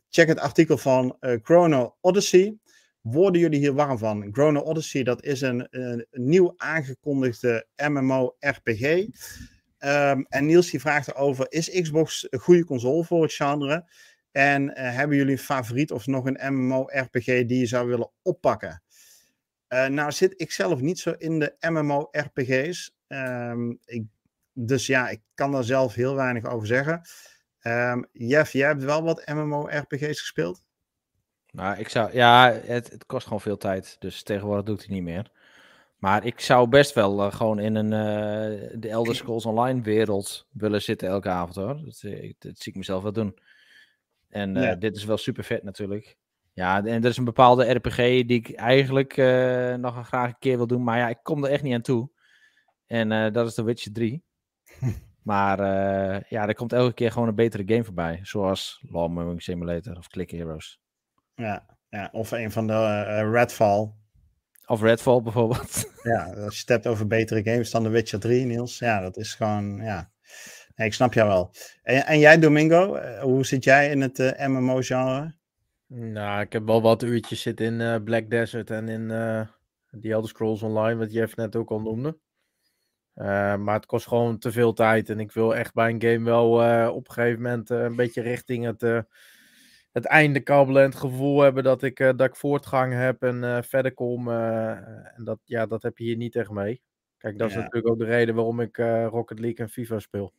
[0.09, 2.57] check het artikel van Chrono Odyssey
[3.01, 4.29] worden jullie hier warm van?
[4.31, 9.07] Chrono Odyssey, dat is een, een nieuw aangekondigde MMO-RPG.
[9.77, 13.89] Ehm, en Niels die vraagt erover, is Xbox een goede console voor het genre?
[14.31, 18.83] En uh, hebben jullie een favoriet of nog een MMO-RPG die je zou willen oppakken?
[19.69, 22.95] Uh, nou zit ik zelf niet zo in de MMO-RPG's.
[23.07, 23.73] Ehm,
[24.53, 27.01] dus ja, ik kan daar zelf heel weinig over zeggen.
[27.61, 30.63] Um, Jeff, jij hebt wel wat MMO-RPG's gespeeld?
[31.51, 33.95] Nou, ik zou, ja, het, het, kost gewoon veel tijd.
[33.99, 35.31] Dus tegenwoordig doet hij niet meer.
[35.97, 40.47] Maar ik zou best wel uh, gewoon in een uh, de Elder Scrolls Online wereld
[40.51, 41.81] willen zitten elke avond hoor.
[41.85, 43.37] Dat, eh, dat zie ik mezelf wel doen.
[44.29, 44.75] En uh, ja.
[44.75, 46.17] dit is wel super vet natuurlijk.
[46.53, 49.17] Ja, en er is een bepaalde RPG die ik eigenlijk
[49.77, 50.83] nog graag een keer wil doen.
[50.83, 52.09] Maar ja, ik kom er echt niet aan toe.
[52.85, 54.23] En dat is The Witcher 3.
[55.29, 58.19] Maar eh, ja, er komt elke keer gewoon een betere game voorbij.
[58.23, 60.79] Zoals Law Mowing Simulator of Click Heroes.
[61.39, 62.09] Ja, ja.
[62.11, 63.91] Of een van de eh, Redfall.
[64.65, 65.87] Of Redfall bijvoorbeeld.
[66.03, 68.79] Ja, als je het hebt over betere games dan The Witcher 3, Niels.
[68.79, 70.11] Ja, dat is gewoon, ja.
[70.75, 71.53] Nee, ik snap jou wel.
[71.83, 75.35] En, en jij, Domingo, eh, hoe zit jij in het eh, MMO-genre?
[75.87, 79.41] Nou, ik heb wel wat uurtjes zitten in Black Desert en in eh
[80.01, 82.17] The Elder Scrolls Online, wat Jeff net ook al noemde.
[83.13, 85.09] Eh, maar het kost gewoon te veel tijd.
[85.09, 87.95] En ik wil echt bij een game wel eh, op een gegeven moment eh, een
[87.95, 88.99] beetje richting het, eh,
[89.91, 90.83] het einde kabbelen.
[90.83, 94.29] En het gevoel hebben dat ik, eh, dat ik voortgang heb en eh, verder kom.
[94.29, 94.69] eh,
[95.17, 96.81] en dat, ja, dat heb je hier niet echt mee.
[97.17, 97.59] Kijk, dat is Ja.
[97.59, 98.77] natuurlijk ook de reden waarom ik
[99.09, 100.33] Rocket League en FIFA speel.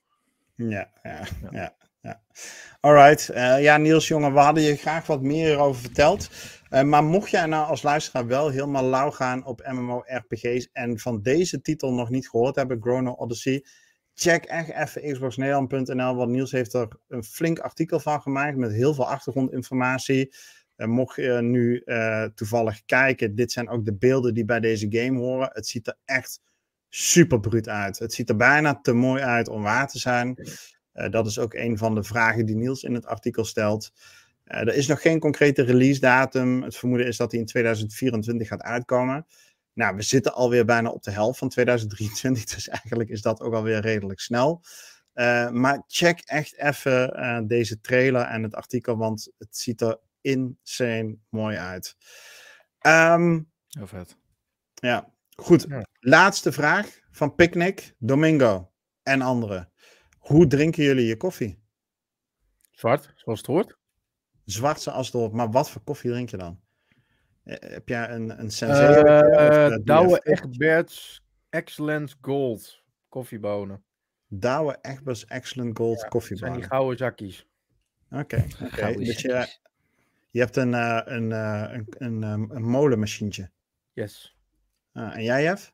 [0.56, 1.20] Ja, ja,
[1.50, 1.74] ja.
[2.00, 2.20] ja.
[2.80, 3.30] Alright.
[3.60, 6.30] Ja, Niels, jongen, we hadden je graag wat meer over verteld.
[6.84, 11.60] Maar mocht jij nou als luisteraar wel helemaal lauw gaan op MMORPG's en van deze
[11.60, 13.64] titel nog niet gehoord hebben, Chrono Odyssey,
[14.20, 18.94] check echt even xboxnederland.nl, want Niels heeft er een flink artikel van gemaakt met heel
[18.94, 20.34] veel achtergrondinformatie.
[20.76, 24.86] Eh, mocht je nu eh, toevallig kijken, dit zijn ook de beelden die bij deze
[24.90, 25.50] game horen.
[25.52, 26.40] Het ziet er echt
[26.88, 27.98] super bruut uit.
[27.98, 30.36] Het ziet er bijna te mooi uit om waar te zijn.
[30.92, 33.92] Eh, dat is ook een van de vragen die Niels in het artikel stelt.
[34.44, 36.62] Er is nog geen concrete release datum.
[36.62, 39.26] Het vermoeden is dat hij in 2024 gaat uitkomen.
[39.72, 43.54] Nou, we zitten alweer bijna op de helft van 2023, dus eigenlijk is dat ook
[43.54, 44.62] alweer redelijk snel.
[45.12, 49.98] Eh, maar check echt even eh, deze trailer en het artikel, want het ziet er
[50.20, 51.96] insane mooi uit.
[52.78, 54.16] Ehm, Heel vet.
[54.74, 55.66] ja, goed.
[55.68, 55.86] Ja.
[56.00, 59.72] Laatste vraag van Picnic, Domingo en anderen.
[60.18, 61.62] Hoe drinken jullie je koffie?
[62.70, 63.78] Zwart, zoals het hoort.
[64.44, 66.60] Zwart zoals door, maar wat voor koffie drink je dan?
[67.44, 68.94] Eh, heb jij een, een sensei?
[69.02, 73.82] Eh eh, Douwe Egberts Excellence Gold koffiebonen.
[74.28, 76.36] Douwe Egberts Excellent Gold Dat koffie.
[76.36, 77.46] zijn die gouden zakjes.
[78.10, 78.36] Oké,
[78.96, 79.60] Dus je, zakjes.
[80.30, 83.50] je hebt een, eh, een, eh, een, een, ehm, een molenmachientje.
[83.92, 84.36] Yes.
[84.92, 85.72] Ah, en jij, Jeff?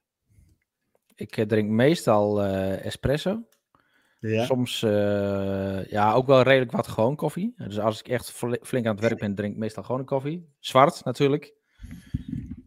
[1.14, 3.42] Ik eh, drink meestal eh, espresso.
[4.20, 4.44] Ja.
[4.44, 7.54] Soms eh, ja, ook wel redelijk wat gewoon koffie.
[7.56, 10.06] Dus als ik echt fli- flink aan het werk ben, drink ik meestal gewoon een
[10.06, 10.48] koffie.
[10.58, 11.54] Zwart natuurlijk.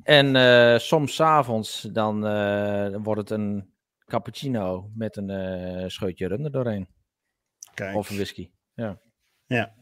[0.09, 3.73] En eh, soms 's avonds dan, eh, wordt het een
[4.05, 6.87] cappuccino met een eh, scheutje rum er doorheen.
[7.73, 7.95] Kijk.
[7.95, 8.49] Of een whisky.
[8.73, 9.73] Ja.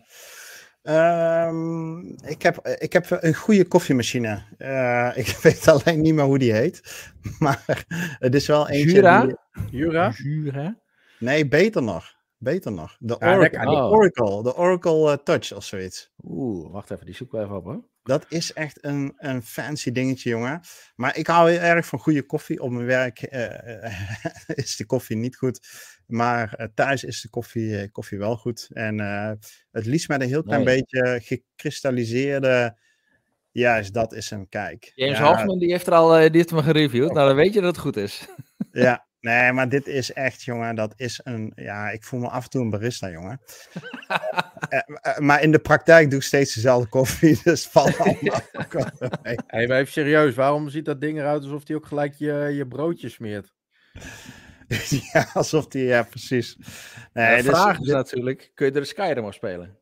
[0.82, 4.44] Ehm, ik, heb, ik heb een goede koffiemachine.
[4.58, 7.06] Eh, ik weet alleen niet meer hoe die heet.
[7.40, 7.86] Maar
[8.20, 8.96] het is wel eentje.
[8.96, 9.26] Jura?
[9.26, 9.36] die-
[9.72, 10.10] Jura?
[10.10, 10.80] Jura?
[11.20, 12.16] Nee, beter nog.
[12.40, 12.96] Beter nog.
[13.00, 13.92] De Ja, Oracle, de Oh.
[13.92, 16.12] Oracle, de Oracle eh, Touch of zoiets.
[16.24, 17.84] Oeh, wacht even, die zoeken we even op hoor.
[18.04, 20.62] Dat is echt een, een fancy dingetje, jongen.
[20.96, 22.62] Maar ik hou heel erg van goede koffie.
[22.62, 23.94] Op mijn werk eh, eh,
[24.64, 25.60] is de koffie niet goed.
[26.06, 28.70] Maar thuis is de koffie, koffie wel goed.
[28.74, 29.00] En
[29.72, 30.76] het liefst met een heel klein Nee.
[30.82, 32.78] beetje gekristalliseerde...
[33.52, 34.50] Juist, dat is hem.
[34.50, 34.92] Kijk.
[34.96, 37.14] James ja, Hoffman die heeft er al die heeft hem gereviewd.
[37.14, 38.28] Nou, dan weet je dat het goed is.
[38.72, 41.52] Ja, nee, maar dit is echt, jongen, dat is een...
[41.56, 43.40] Ja, ik voel me af en toe een barista, jongen.
[44.70, 48.42] Eh, eh, maar in de praktijk doe ik steeds dezelfde koffie, dus het valt allemaal
[49.24, 49.38] mee.
[49.48, 52.68] Hé, maar even serieus, waarom ziet dat ding eruit alsof hij ook gelijk je, je
[52.68, 53.54] broodje smeert?
[55.14, 56.58] ja, alsof die, ja, precies.
[57.14, 59.78] Nee, de dus- vraag is natuurlijk, kun je er een Skyrim op spelen?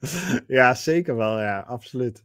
[0.46, 2.24] ja, zeker wel, ja, absoluut.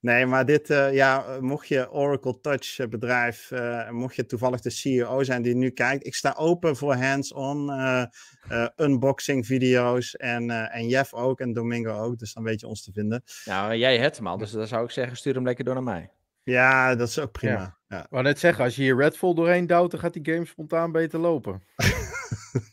[0.00, 4.26] Nee, maar dit, eh, ja, eh, mocht je Oracle Touch eh, bedrijf, eh, mocht je
[4.26, 8.04] toevallig de CEO zijn die nu kijkt, ik sta open voor hands-on eh,
[8.48, 12.66] eh, unboxing video's en, eh, en Jeff ook en Domingo ook, dus dan weet je
[12.66, 13.22] ons te vinden.
[13.44, 15.82] Nou, jij hebt hem al, dus dan zou ik zeggen, stuur hem lekker door naar
[15.82, 16.10] mij.
[16.42, 17.76] Ja, dat is ook prima.
[17.88, 18.02] Ja.
[18.02, 20.92] Ik wou net zeggen, als je hier Redfall doorheen duwt, dan gaat die game spontaan
[20.92, 21.62] beter lopen.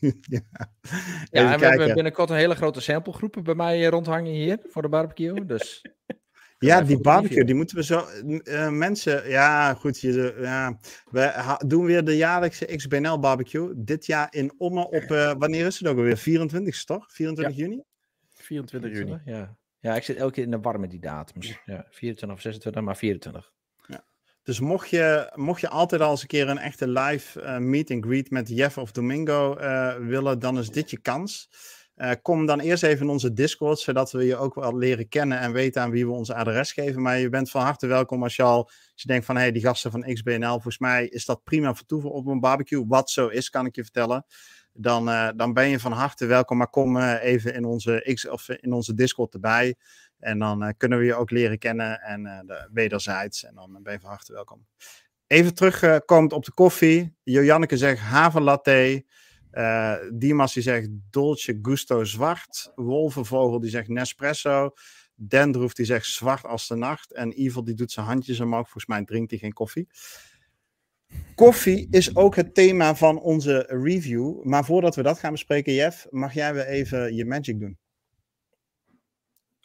[0.00, 0.40] ja.
[1.30, 4.82] Ja, en we hebben binnenkort een hele grote samplegroepen bij mij eh, rondhangen hier voor
[4.82, 5.44] de barbecue.
[5.52, 5.84] Dus
[6.58, 8.06] Ja, die barbecue, die moeten we zo.
[8.44, 10.00] eh, mensen, ja, goed.
[10.00, 10.78] Je, ja,
[11.10, 13.72] we doen weer de jaarlijkse XBNL barbecue.
[13.76, 15.02] Dit jaar in Ommen op.
[15.02, 16.16] eh, wanneer is het ook alweer?
[16.16, 17.12] 24 toch?
[17.12, 17.82] 24 juni?
[18.34, 19.20] 24 juni.
[19.24, 19.56] Ja.
[19.80, 21.60] ja, ik zit elke keer in de war met die datums.
[21.64, 23.52] Ja, 24 of 26, maar 24.
[24.42, 27.90] Dus mocht je, mocht je altijd al eens een keer een echte live eh, meet
[27.90, 31.50] and greet met Jeff of Domingo eh, willen, dan is dit je kans.
[31.94, 35.38] Eh, kom dan eerst even in onze Discord, zodat we je ook wel leren kennen
[35.38, 37.02] en weten aan wie we ons adres geven.
[37.02, 39.52] Maar je bent van harte welkom als je al als je denkt van hé, hey,
[39.52, 42.86] die gasten van XBNL, volgens mij is dat prima voor toevoegen op een barbecue.
[42.86, 44.24] Wat zo is, kan ik je vertellen.
[44.72, 45.04] Dan,
[45.36, 46.56] dan ben je van harte welkom.
[46.56, 49.76] Maar kom even in onze, X, of in onze Discord erbij.
[50.22, 53.44] En dan eh, kunnen we je ook leren kennen en eh, de, wederzijds.
[53.44, 54.66] En dan ben je van harte welkom.
[55.26, 57.16] even terugkomend op de koffie.
[57.22, 59.04] Jojanneke zegt haverlatte.
[59.50, 62.72] Eh Dimas die zegt Dolce Gusto zwart.
[62.74, 64.70] Wolvenvogel die zegt Nespresso.
[65.14, 67.12] Dendroef die zegt zwart als de nacht.
[67.12, 68.62] En Evil die doet zijn handjes omhoog.
[68.62, 69.88] Volgens mij drinkt hij geen koffie.
[71.34, 74.42] Koffie is ook het thema van onze review.
[74.42, 77.78] Maar voordat we dat gaan bespreken, Jeff, mag jij weer even je magic doen?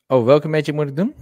[0.09, 1.15] Oh, welke magic moet ik doen?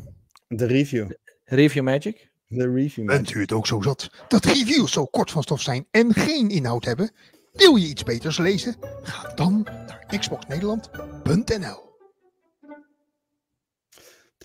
[0.47, 1.09] De review.
[1.43, 2.29] Review magic?
[2.47, 3.05] De review.
[3.05, 6.49] Bent u het ook zo zat dat reviews zo kort van stof zijn en geen
[6.49, 7.11] inhoud hebben?
[7.51, 8.75] Wil je iets beters lezen?
[9.01, 11.83] Ga dan naar xboxnederland.nl.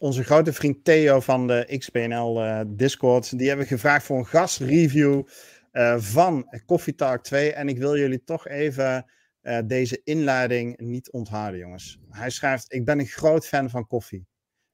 [0.00, 5.22] Onze grote vriend Theo van de XPNL eh, Discord, die hebben gevraagd voor een gastreview
[5.70, 7.52] eh van Coffee Talk 2.
[7.52, 9.10] En ik wil jullie toch even
[9.40, 11.98] eh, deze inleiding niet onthouden, jongens.
[12.08, 14.28] Hij schrijft: Ik ben een groot fan van koffie.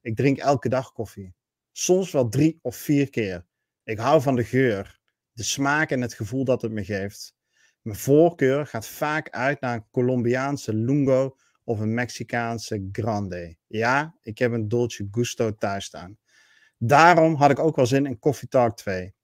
[0.07, 1.35] Ik drink elke dag koffie.
[1.73, 3.47] Soms wel drie of vier keer.
[3.85, 5.01] Ik hou van de geur,
[5.33, 7.35] de smaak en het gevoel dat het me geeft.
[7.83, 13.57] Mijn voorkeur gaat vaak uit naar een Colombiaanse Lungo of een Mexicaanse Grande.
[13.67, 16.19] Ja, ik heb een Dolce Gusto thuis staan.
[16.79, 19.15] Daarom had ik ook wel zin in Coffee Talk 2.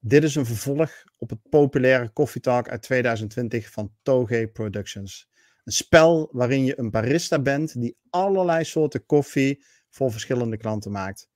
[0.00, 5.28] Dit is een vervolg op het populaire Coffee Talk uit 2020 van Toge Productions.
[5.64, 9.64] Een spel waarin je een barista bent die allerlei soorten koffie
[9.94, 11.28] voor verschillende klanten maakt.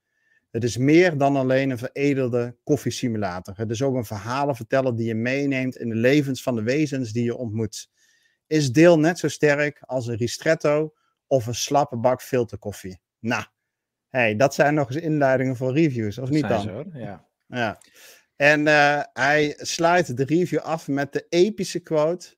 [0.51, 3.57] Het is meer dan alleen een veredelde koffiesimulator.
[3.57, 7.25] Het is ook een verhalenverteller die je meeneemt in de levens van de wezens die
[7.25, 7.91] je ontmoet.
[8.47, 10.95] Is deel net zo sterk als een ristretto
[11.27, 13.01] of een slappe bak filterkoffie?
[13.19, 13.45] Nou,
[14.09, 16.63] hey, dat zijn nog eens inleidingen voor reviews, of niet Zijn dan?
[16.63, 16.87] ze, hoor.
[16.93, 17.27] Ja.
[17.47, 17.81] Ja.
[18.37, 22.37] En eh, hij sluit de review af met de epische quote: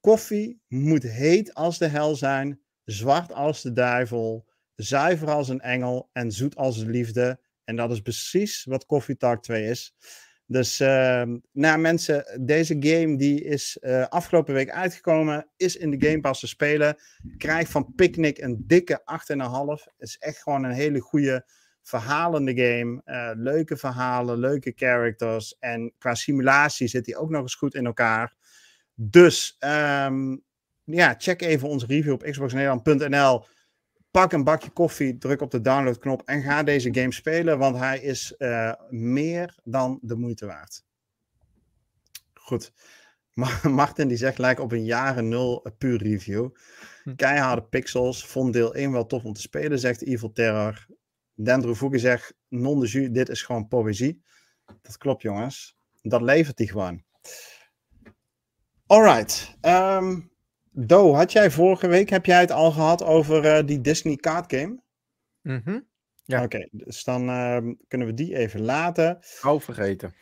[0.00, 6.08] Koffie moet heet als de hel zijn, zwart als de duivel, zuiver als een engel
[6.12, 7.40] en zoet als de liefde.
[7.64, 9.94] En dat is precies wat Coffee Talk 2 is.
[10.46, 16.06] Dus, ehm, nou mensen, deze game die is eh, afgelopen week uitgekomen, is in de
[16.06, 16.96] Game Pass te spelen.
[17.36, 19.86] Krijgt van Picnic een dikke 8,5.
[19.98, 21.46] is echt gewoon een hele goede
[21.82, 23.00] verhalende game.
[23.04, 25.56] eh, leuke verhalen, leuke characters.
[25.58, 28.34] En qua simulatie zit hij ook nog eens goed in elkaar.
[28.94, 30.36] Dus ehm,
[30.84, 33.44] ja, check even onze review op xboxnederland.nl.
[34.12, 38.00] Pak een bakje koffie, druk op de downloadknop en ga deze game spelen, want hij
[38.00, 40.84] is eh, meer dan de moeite waard.
[42.34, 42.72] Goed.
[43.40, 46.48] Ma- Martin die zegt lijkt op een jaren nul eh, puur review.
[47.02, 47.14] Hm.
[47.14, 48.26] Keiharde pixels.
[48.26, 50.86] Vond deel 1 wel tof om te spelen, zegt Evil Terror.
[51.34, 54.22] Dendro Fuki zegt non de jus, dit is gewoon poëzie.
[54.82, 55.78] Dat klopt jongens.
[56.02, 57.04] Dat levert hij gewoon.
[58.86, 59.56] Alright.
[59.60, 60.20] Ehm
[60.74, 64.54] Do, had jij vorige week, heb jij het al gehad over eh, die Disney card
[64.54, 64.82] game?
[65.40, 65.80] Mhm.
[66.24, 66.42] Ja.
[66.42, 69.18] Oké, dus dan ehm, kunnen we die even laten.
[69.20, 70.14] Gauw vergeten.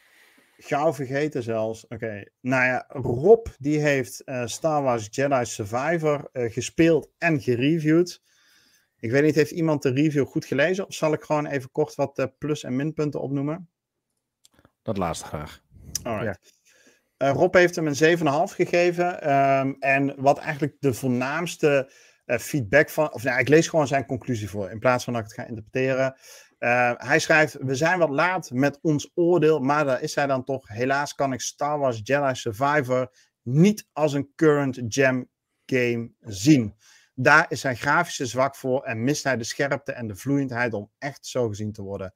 [0.56, 1.86] Gauw vergeten zelfs.
[1.86, 8.22] Oké, nou ja, Rob die heeft eh, Star Wars Jedi Survivor eh, gespeeld en gereviewd.
[8.98, 10.86] Ik weet niet, heeft iemand de review goed gelezen?
[10.86, 13.68] Of zal ik gewoon even kort wat eh, plus- en minpunten opnoemen?
[14.82, 15.62] Dat laatste graag.
[16.02, 16.59] Alright.
[17.20, 19.22] Eh, Rob heeft hem een 7,5 gegeven.
[19.22, 21.92] ehm, en wat eigenlijk de voornaamste
[22.24, 23.12] eh, feedback van.
[23.12, 24.70] Of nou, ik lees gewoon zijn conclusie voor.
[24.70, 26.16] In plaats van dat ik het ga interpreteren.
[26.58, 29.58] Eh, hij schrijft: We zijn wat laat met ons oordeel.
[29.58, 30.68] Maar daar is hij dan toch.
[30.68, 33.10] Helaas kan ik Star Wars Jedi Survivor
[33.42, 35.28] niet als een current gem
[35.66, 36.74] game zien.
[37.14, 38.82] Daar is zijn grafische zwak voor.
[38.82, 42.14] En mist hij de scherpte en de vloeiendheid om echt zo gezien te worden.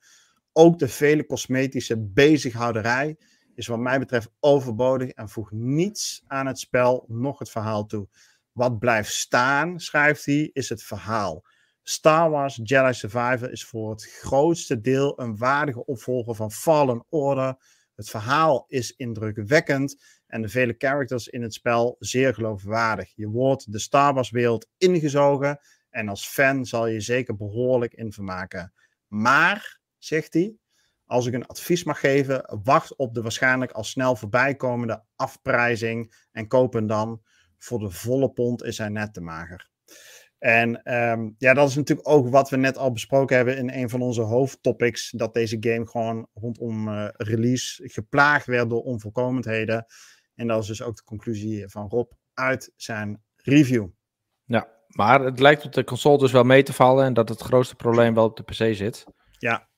[0.52, 3.16] Ook de vele cosmetische bezighouderij
[3.54, 8.08] is wat mij betreft overbodig en voegt niets aan het spel, nog het verhaal toe.
[8.52, 11.44] Wat blijft staan, schrijft hij, is het verhaal.
[11.82, 17.56] Star Wars Jedi Survivor is voor het grootste deel een waardige opvolger van Fallen Order.
[17.94, 23.12] Het verhaal is indrukwekkend en de vele characters in het spel zeer geloofwaardig.
[23.14, 28.12] Je wordt de Star Wars wereld ingezogen en als fan zal je zeker behoorlijk in
[28.12, 28.72] vermaken.
[29.06, 30.56] Maar, zegt hij,
[31.06, 36.48] als ik een advies mag geven, wacht op de waarschijnlijk al snel voorbijkomende afprijzing en
[36.48, 37.22] koop hem dan.
[37.58, 39.70] Voor de volle pond is hij net te mager.
[40.38, 43.90] En ehm, ja, dat is natuurlijk ook wat we net al besproken hebben in een
[43.90, 45.10] van onze hoofdtopics.
[45.10, 49.86] Dat deze game gewoon rondom eh, release geplaagd werd door onvolkomenheden.
[50.34, 53.86] En dat is dus ook de conclusie van Rob uit zijn review.
[54.44, 57.40] Ja, maar het lijkt op de console dus wel mee te vallen en dat het
[57.40, 59.04] grootste probleem wel op de PC zit.
[59.38, 59.68] Ja.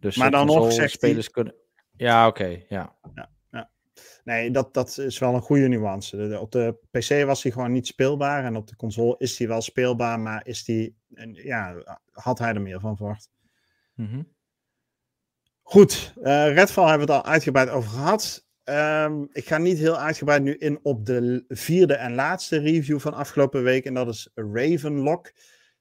[0.00, 1.54] Dus Maar dan nog zegt spelers kunnen.
[1.96, 2.96] Ja, oké, ja.
[4.24, 6.16] Nee, dat, dat is wel een goede nuance.
[6.16, 8.44] De- op de PC was hij gewoon niet speelbaar.
[8.44, 11.74] En op de console is hij wel speelbaar, maar is die, en ja,
[12.10, 13.30] had hij er meer van verwacht.
[13.94, 14.22] Mhm.
[15.62, 18.46] Goed, eh Redfall hebben we het al uitgebreid over gehad.
[18.64, 23.14] Ehm, ik ga niet heel uitgebreid nu in op de vierde en laatste review van
[23.14, 23.84] afgelopen week.
[23.84, 25.32] En dat is Ravenlock.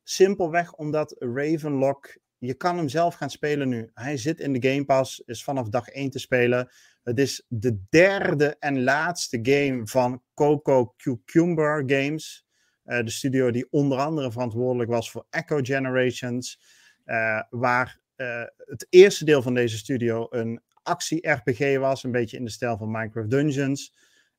[0.04, 3.90] Simpelweg omdat Ravenlock, je kan hem zelf gaan spelen nu.
[3.94, 6.70] Hij zit in de Game Pass, is vanaf dag 1 te spelen.
[7.04, 12.46] Het is de derde en laatste game van Coco Cucumber Games.
[12.84, 16.60] Eh, de studio die onder andere verantwoordelijk was voor Echo Generations.
[17.04, 22.04] eh, waar eh, het eerste deel van deze studio een actie-RPG was.
[22.04, 23.94] Een beetje in de stijl van Minecraft Dungeons.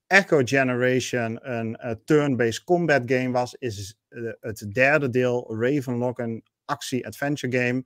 [0.06, 3.54] Echo Generation een turn-based combat game was.
[3.54, 3.98] Is
[4.40, 7.84] het derde deel Ravenlock een actie-adventure game.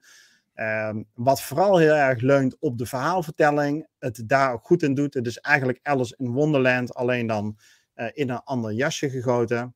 [0.55, 3.87] Ehm, wat vooral heel erg leunt op de verhaalvertelling.
[3.99, 5.14] Het daar ook goed in doet.
[5.14, 6.95] Het is eigenlijk Alice in Wonderland.
[6.95, 7.59] Alleen dan
[7.95, 9.74] eh, in een ander jasje gegoten.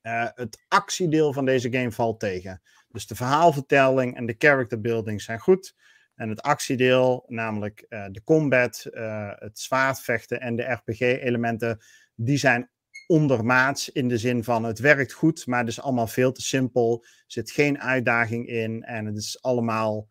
[0.00, 2.62] Eh, het actiedeel van deze game valt tegen.
[2.88, 5.74] Dus de verhaalvertelling en de character building zijn goed.
[6.14, 8.86] En het actiedeel, namelijk eh, de combat,
[9.38, 11.80] het zwaardvechten en de RPG-elementen,
[12.14, 12.70] die zijn
[13.08, 17.00] ondermaats in de zin van het werkt goed, maar het is allemaal veel te simpel.
[17.02, 20.08] Er zit geen uitdaging in en het is allemaal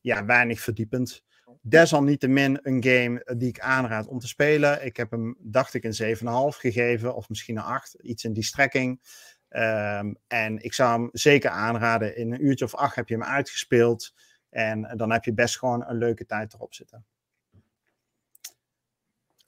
[0.00, 1.24] ja, weinig verdiepend.
[1.60, 4.84] Desalniettemin een game die ik aanraad om te spelen.
[4.84, 6.22] Ik heb hem, dacht ik, een 7,5
[6.58, 9.00] gegeven, of misschien een 8, iets in die strekking.
[9.48, 12.16] Ehm, en ik zou hem zeker aanraden.
[12.16, 14.12] In een uurtje of acht heb je hem uitgespeeld.
[14.50, 17.04] En dan heb je best gewoon een leuke tijd erop zitten.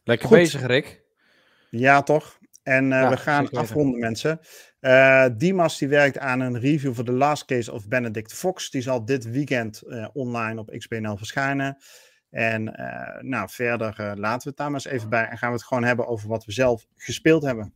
[0.05, 0.37] Lekker Goed.
[0.37, 1.03] bezig, Rick.
[1.71, 2.39] Ja, toch?
[2.65, 4.41] En eh, Ja, we gaan afronden, mensen.
[4.81, 8.71] Eh, Dimas die werkt aan een review voor The Last Case of Benedict Fox.
[8.71, 11.77] Die zal dit weekend eh, online op XBNL verschijnen.
[12.31, 12.65] En
[13.21, 15.29] nou, verder laten we het daar maar eens even bij.
[15.29, 17.73] En gaan we het gewoon hebben over wat we zelf gespeeld hebben.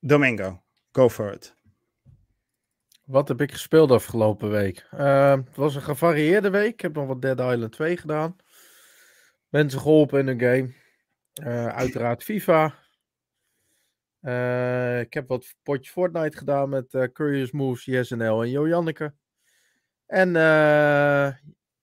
[0.00, 0.62] Domingo,
[0.92, 1.63] go for it.
[3.04, 4.86] Wat heb ik gespeeld afgelopen week?
[4.90, 6.72] Eh, het was een gevarieerde week.
[6.72, 8.36] Ik heb nog wat Dead Island 2 gedaan.
[9.48, 10.72] Mensen geholpen in een game.
[11.34, 12.74] Eh, uiteraard FIFA.
[14.20, 19.14] Eh, ik heb wat potje Fortnite gedaan met eh, Curious Moves, YesNL en Jojanneke.
[20.06, 20.28] En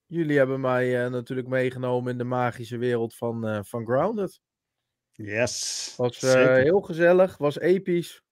[0.06, 4.40] jullie hebben mij natuurlijk meegenomen in de magische wereld van, van Grounded.
[5.12, 5.94] Yes.
[5.96, 8.22] Was heel gezellig, was episch.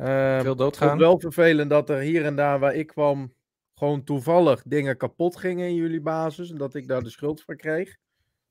[0.00, 0.88] Eh, Veel ik vond doodgaan.
[0.88, 3.34] het wel vervelend dat er hier en daar waar ik kwam,
[3.74, 6.50] gewoon toevallig dingen kapot gingen in jullie basis.
[6.50, 7.96] En dat ik daar de schuld voor kreeg.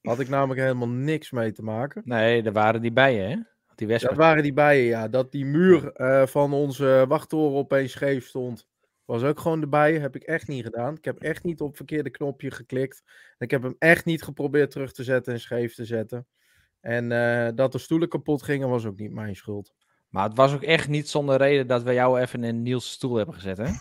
[0.02, 2.02] Had ik namelijk helemaal niks mee te maken.
[2.06, 3.38] Nee, er waren die bijen, hè?
[3.76, 5.08] Die Dat waren die bijen, ja.
[5.08, 8.68] Dat die muur eh, van onze wachttoren opeens scheef stond.
[9.06, 10.02] Was ook gewoon de bijen.
[10.02, 10.96] Heb ik echt niet gedaan.
[10.96, 13.04] Ik heb echt niet op het verkeerde knopje geklikt.
[13.38, 16.28] Ik heb hem echt niet geprobeerd terug te zetten en scheef te zetten.
[16.82, 19.74] En eh, dat de stoelen kapot gingen was ook niet mijn schuld.
[20.10, 23.16] Maar het was ook echt niet zonder reden dat we jou even in Niels' stoel
[23.16, 23.68] hebben gezet, hè?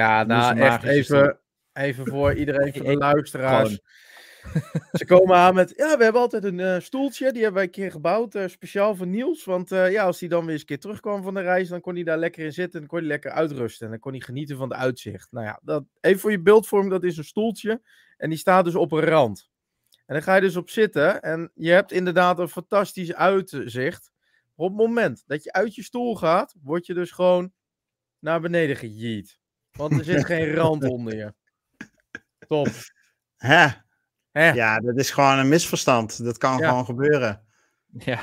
[0.00, 1.38] Ja, nou echt even,
[1.72, 3.80] even voor iedereen, voor de luisteraars.
[4.92, 7.70] Ze komen aan met, ja, we hebben altijd een eh, stoeltje, die hebben wij een
[7.70, 9.44] keer gebouwd, eh, speciaal voor Niels.
[9.44, 11.80] Want eh, ja, als hij dan weer eens een keer terugkwam van de reis, dan
[11.80, 13.84] kon hij daar lekker in zitten en kon hij lekker uitrusten.
[13.84, 15.32] En dan kon hij genieten van de uitzicht.
[15.32, 17.80] Nou ja, dat, even voor je beeldvorming, dat is een stoeltje
[18.16, 19.50] en die staat dus op een rand.
[20.06, 24.10] En dan ga je dus op zitten en je hebt inderdaad een fantastisch uitzicht.
[24.60, 27.52] Op het moment dat je uit je stoel gaat, word je dus gewoon
[28.18, 29.38] naar beneden gejeet.
[29.70, 31.34] Want er zit geen rand onder je.
[32.48, 32.68] Top.
[33.36, 33.66] Hè?
[34.30, 34.50] Hè?
[34.52, 36.24] Ja, dat is gewoon een misverstand.
[36.24, 36.68] Dat kan Ja.
[36.68, 37.44] gewoon gebeuren.
[37.88, 38.20] Ja,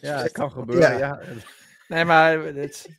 [0.00, 0.90] het kan gebeuren.
[0.90, 0.98] Ja.
[0.98, 1.20] Ja.
[1.88, 2.98] Nee, maar het,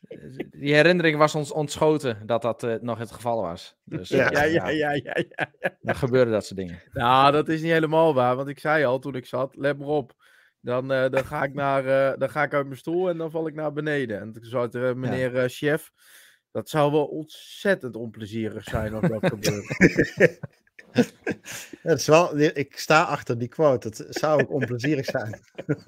[0.51, 3.77] die herinnering was ons ontschoten dat dat eh, nog het geval was.
[3.83, 4.31] Dus Ja.
[4.31, 5.23] eh, Ja, ja, ja, ja,
[5.59, 5.75] ja.
[5.81, 6.81] dan gebeuren dat soort dingen.
[6.91, 8.35] Nou, dat is niet helemaal waar.
[8.35, 10.13] Want ik zei al toen ik zat, let maar op.
[10.61, 13.31] Dan, eh, dan, ga ik naar, eh, dan ga ik uit mijn stoel en dan
[13.31, 14.19] val ik naar beneden.
[14.19, 15.91] En toen zei er, eh, meneer chef,
[16.51, 19.77] dat zou wel ontzettend onplezierig zijn als dat gebeurt.
[20.93, 21.03] Ja,
[21.89, 23.87] het is wel, ik sta achter die quote.
[23.87, 25.39] Het zou ook onplezierig zijn.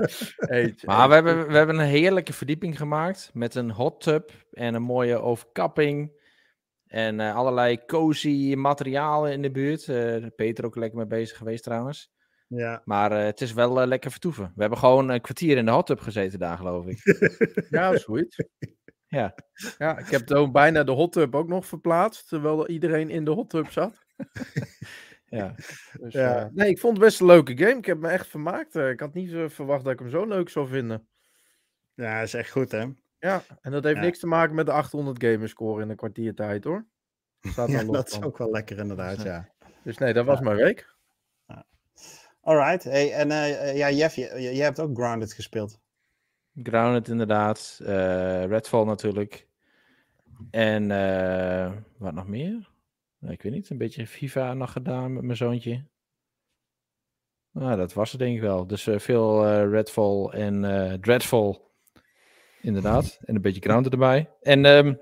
[0.37, 4.73] Eet, Maar we hebben, we hebben een heerlijke verdieping gemaakt met een hot tub en
[4.73, 6.19] een mooie overkapping.
[6.91, 9.87] En eh, allerlei cozy materialen in de buurt.
[9.87, 12.11] Eh Peter ook lekker mee bezig geweest trouwens.
[12.55, 12.81] Ja.
[12.85, 14.51] Maar eh, het is wel eh, lekker vertoeven.
[14.55, 16.99] We hebben gewoon een kwartier in de hot tub gezeten daar, geloof ik.
[17.69, 18.37] Ja, zoiets.
[19.07, 19.35] Ja.
[19.77, 23.31] Ja, ik heb toen bijna de hot tub ook nog verplaatst, terwijl iedereen in de
[23.31, 24.05] hot tub zat.
[25.25, 25.55] ja.
[25.99, 26.39] Dus, Ja.
[26.39, 27.77] eh, nee, ik vond het best een leuke game.
[27.77, 28.75] Ik heb me echt vermaakt.
[28.75, 31.07] Ik had niet verwacht dat ik hem zo leuk zou vinden.
[31.93, 32.85] ja, dat is echt goed, hè?
[33.19, 34.01] Ja, en dat heeft Ja.
[34.03, 36.85] niks te maken met de 800 gamerscore in een kwartiertijd hoor.
[37.41, 39.21] Staat Ja, dat is ook wel lekker, inderdaad.
[39.23, 39.49] Ja.
[39.83, 40.90] Dus nee, dat was mijn week.
[42.51, 42.83] Alright.
[42.83, 45.79] Hey, en eh, ja, Jeff, jij hebt ook Grounded gespeeld.
[46.63, 47.79] Grounded inderdaad.
[47.83, 49.47] eh, Redfall natuurlijk.
[50.49, 50.87] En
[51.97, 52.69] wat nog meer?
[53.19, 53.69] Nou, ik weet niet.
[53.69, 55.85] Een beetje FIFA nog gedaan met mijn zoontje.
[57.51, 58.67] Nou, dat was het denk ik wel.
[58.67, 60.61] Dus veel Redfall en
[61.01, 61.59] Dreadfall.
[62.61, 63.19] Inderdaad.
[63.25, 64.29] En een beetje Grounded erbij.
[64.41, 64.93] En ehm,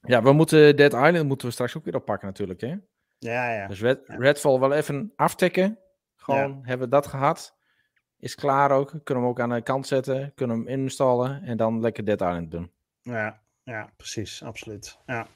[0.00, 2.60] ja, we moeten Dead Island moeten we straks ook weer oppakken natuurlijk.
[2.60, 2.74] Hè?
[3.18, 3.66] Ja, ja.
[3.66, 5.78] Dus Red, Redfall wel even aftikken.
[6.24, 7.56] Gewoon hebben we dat gehad.
[8.18, 8.88] Is klaar ook.
[8.88, 10.32] Kunnen we hem ook aan de kant zetten.
[10.34, 11.42] Kunnen we hem installen.
[11.42, 12.70] En dan lekker Dead Island doen.
[13.02, 14.98] Ja, ja, precies, absoluut.
[15.06, 15.26] Ja.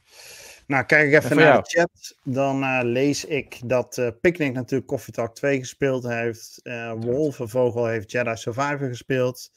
[0.66, 1.62] Nou, kijk ik even naar jou?
[1.62, 2.16] de chat.
[2.24, 6.60] Dan eh, lees ik dat eh Picnic natuurlijk Coffee Talk 2 gespeeld heeft.
[6.62, 9.50] eh Wolvenvogel heeft Jedi Survivor gespeeld.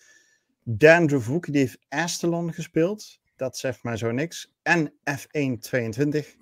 [0.63, 3.19] Dan die heeft Astalon gespeeld.
[3.35, 4.53] Dat zegt mij zo niks.
[4.61, 6.35] En F1 22.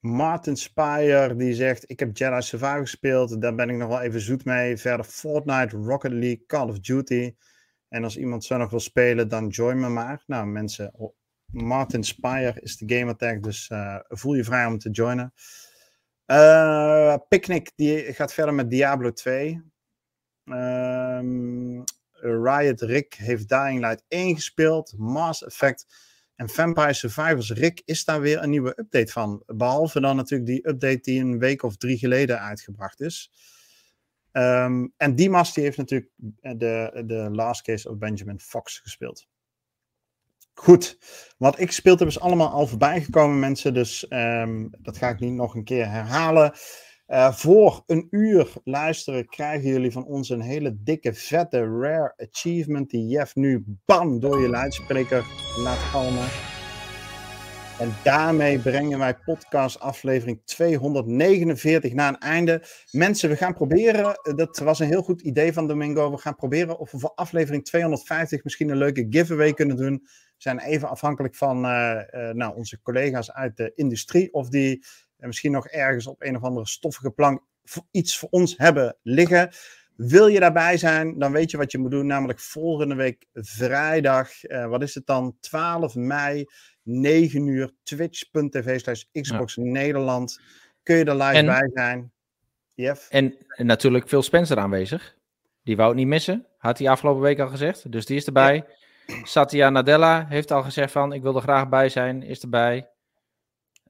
[0.00, 3.40] Martin Spire die zegt: Ik heb Jedi Survivor gespeeld.
[3.42, 4.76] Daar ben ik nog wel even zoet mee.
[4.76, 7.34] Verder Fortnite, Rocket League, Call of Duty.
[7.88, 10.22] En als iemand zo nog wil spelen, dan join me maar.
[10.26, 11.14] Nou, mensen,
[11.46, 15.32] Martin Spire is de gamertag, dus eh, voel je vrij om te joinen.
[16.26, 19.62] Eh Picnic die gaat verder met Diablo 2.
[20.44, 21.82] Ehm,
[22.20, 24.94] Riot Rick heeft Dying Light 1 gespeeld.
[24.96, 25.86] Mass Effect
[26.36, 27.50] en Vampire Survivors.
[27.50, 29.42] Rick, is daar weer een nieuwe update van?
[29.46, 33.30] Behalve dan natuurlijk die update die een week of drie geleden uitgebracht is.
[34.32, 36.10] Ehm, en Dimas die heeft natuurlijk
[36.40, 39.26] de, de Last Case of Benjamin Fox gespeeld.
[40.54, 40.98] Goed,
[41.38, 45.20] wat ik gespeeld heb is allemaal al voorbij gekomen mensen, dus ehm, dat ga ik
[45.20, 46.52] niet nog een keer herhalen.
[47.06, 52.90] Eh, voor een uur luisteren krijgen jullie van ons een hele dikke, vette, rare achievement
[52.90, 55.24] die Jeff nu bam door je luidspreker
[55.58, 56.28] laat galmen.
[57.78, 62.62] En daarmee brengen wij podcast aflevering 249 naar een einde.
[62.90, 66.36] Mensen, we gaan proberen, eh, dat was een heel goed idee van Domingo, we gaan
[66.36, 70.00] proberen of we voor aflevering 250 misschien een leuke giveaway kunnen doen.
[70.02, 74.84] We zijn even afhankelijk van eh, nou, onze collega's uit de industrie, of die
[75.16, 77.42] eh, misschien nog ergens op een of andere stoffige plank
[77.90, 79.50] iets voor ons hebben liggen.
[79.96, 82.06] Wil je daarbij zijn, dan weet je wat je moet doen.
[82.06, 85.36] Namelijk volgende week vrijdag, eh, wat is het dan?
[85.40, 86.44] 12 mei,
[86.82, 90.40] 9 uur, twitch.tv slash Xbox Nederland.
[90.82, 92.12] Kun je er live En- bij zijn?
[92.74, 93.10] Jeff?
[93.10, 95.16] En, en natuurlijk Phil Spencer aanwezig.
[95.62, 96.46] Die wou het niet missen.
[96.58, 97.92] Had hij afgelopen week al gezegd.
[97.92, 98.64] Dus die is erbij.
[99.22, 102.22] Satya Nadella heeft al gezegd van ik wil er graag bij zijn.
[102.22, 102.88] Is erbij.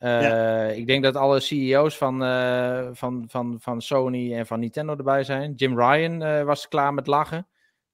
[0.06, 4.96] Eh, Ik denk dat alle CEO's van, eh, van, van, van Sony en van Nintendo
[4.96, 5.52] erbij zijn.
[5.54, 7.46] Jim Ryan eh, was klaar met lachen.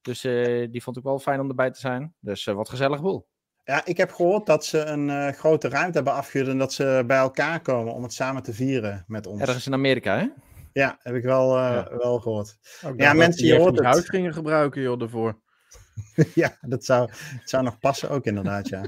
[0.02, 2.14] Dus eh, die vond ik wel fijn om erbij te zijn.
[2.20, 3.26] Dus eh, wat gezellig boel.
[3.64, 7.04] Ja, ik heb gehoord dat ze een eh, grote ruimte hebben afgehuurd en dat ze
[7.06, 9.40] bij elkaar komen om het samen te vieren met ons.
[9.40, 10.26] Ergens in Amerika, hè?
[10.72, 11.96] Ja, heb ik wel, eh, Ja.
[11.96, 12.58] wel gehoord.
[12.86, 13.94] Ook Ja, mensen, die je hoort het het.
[13.94, 15.40] huis gingen gebruiken, joh, daarvoor.
[16.34, 18.86] ja, dat zou, dat zou nog passen ook inderdaad, ja.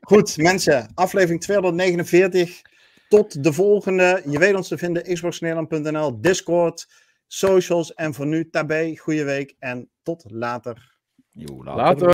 [0.00, 2.62] Goed, mensen, aflevering 249.
[3.08, 4.22] Tot de volgende.
[4.26, 6.88] Je weet ons te vinden, xboxnederland.nl, Discord,
[7.26, 10.98] socials en voor nu, tabé, goede week en tot later.
[11.32, 12.06] Jo, Later.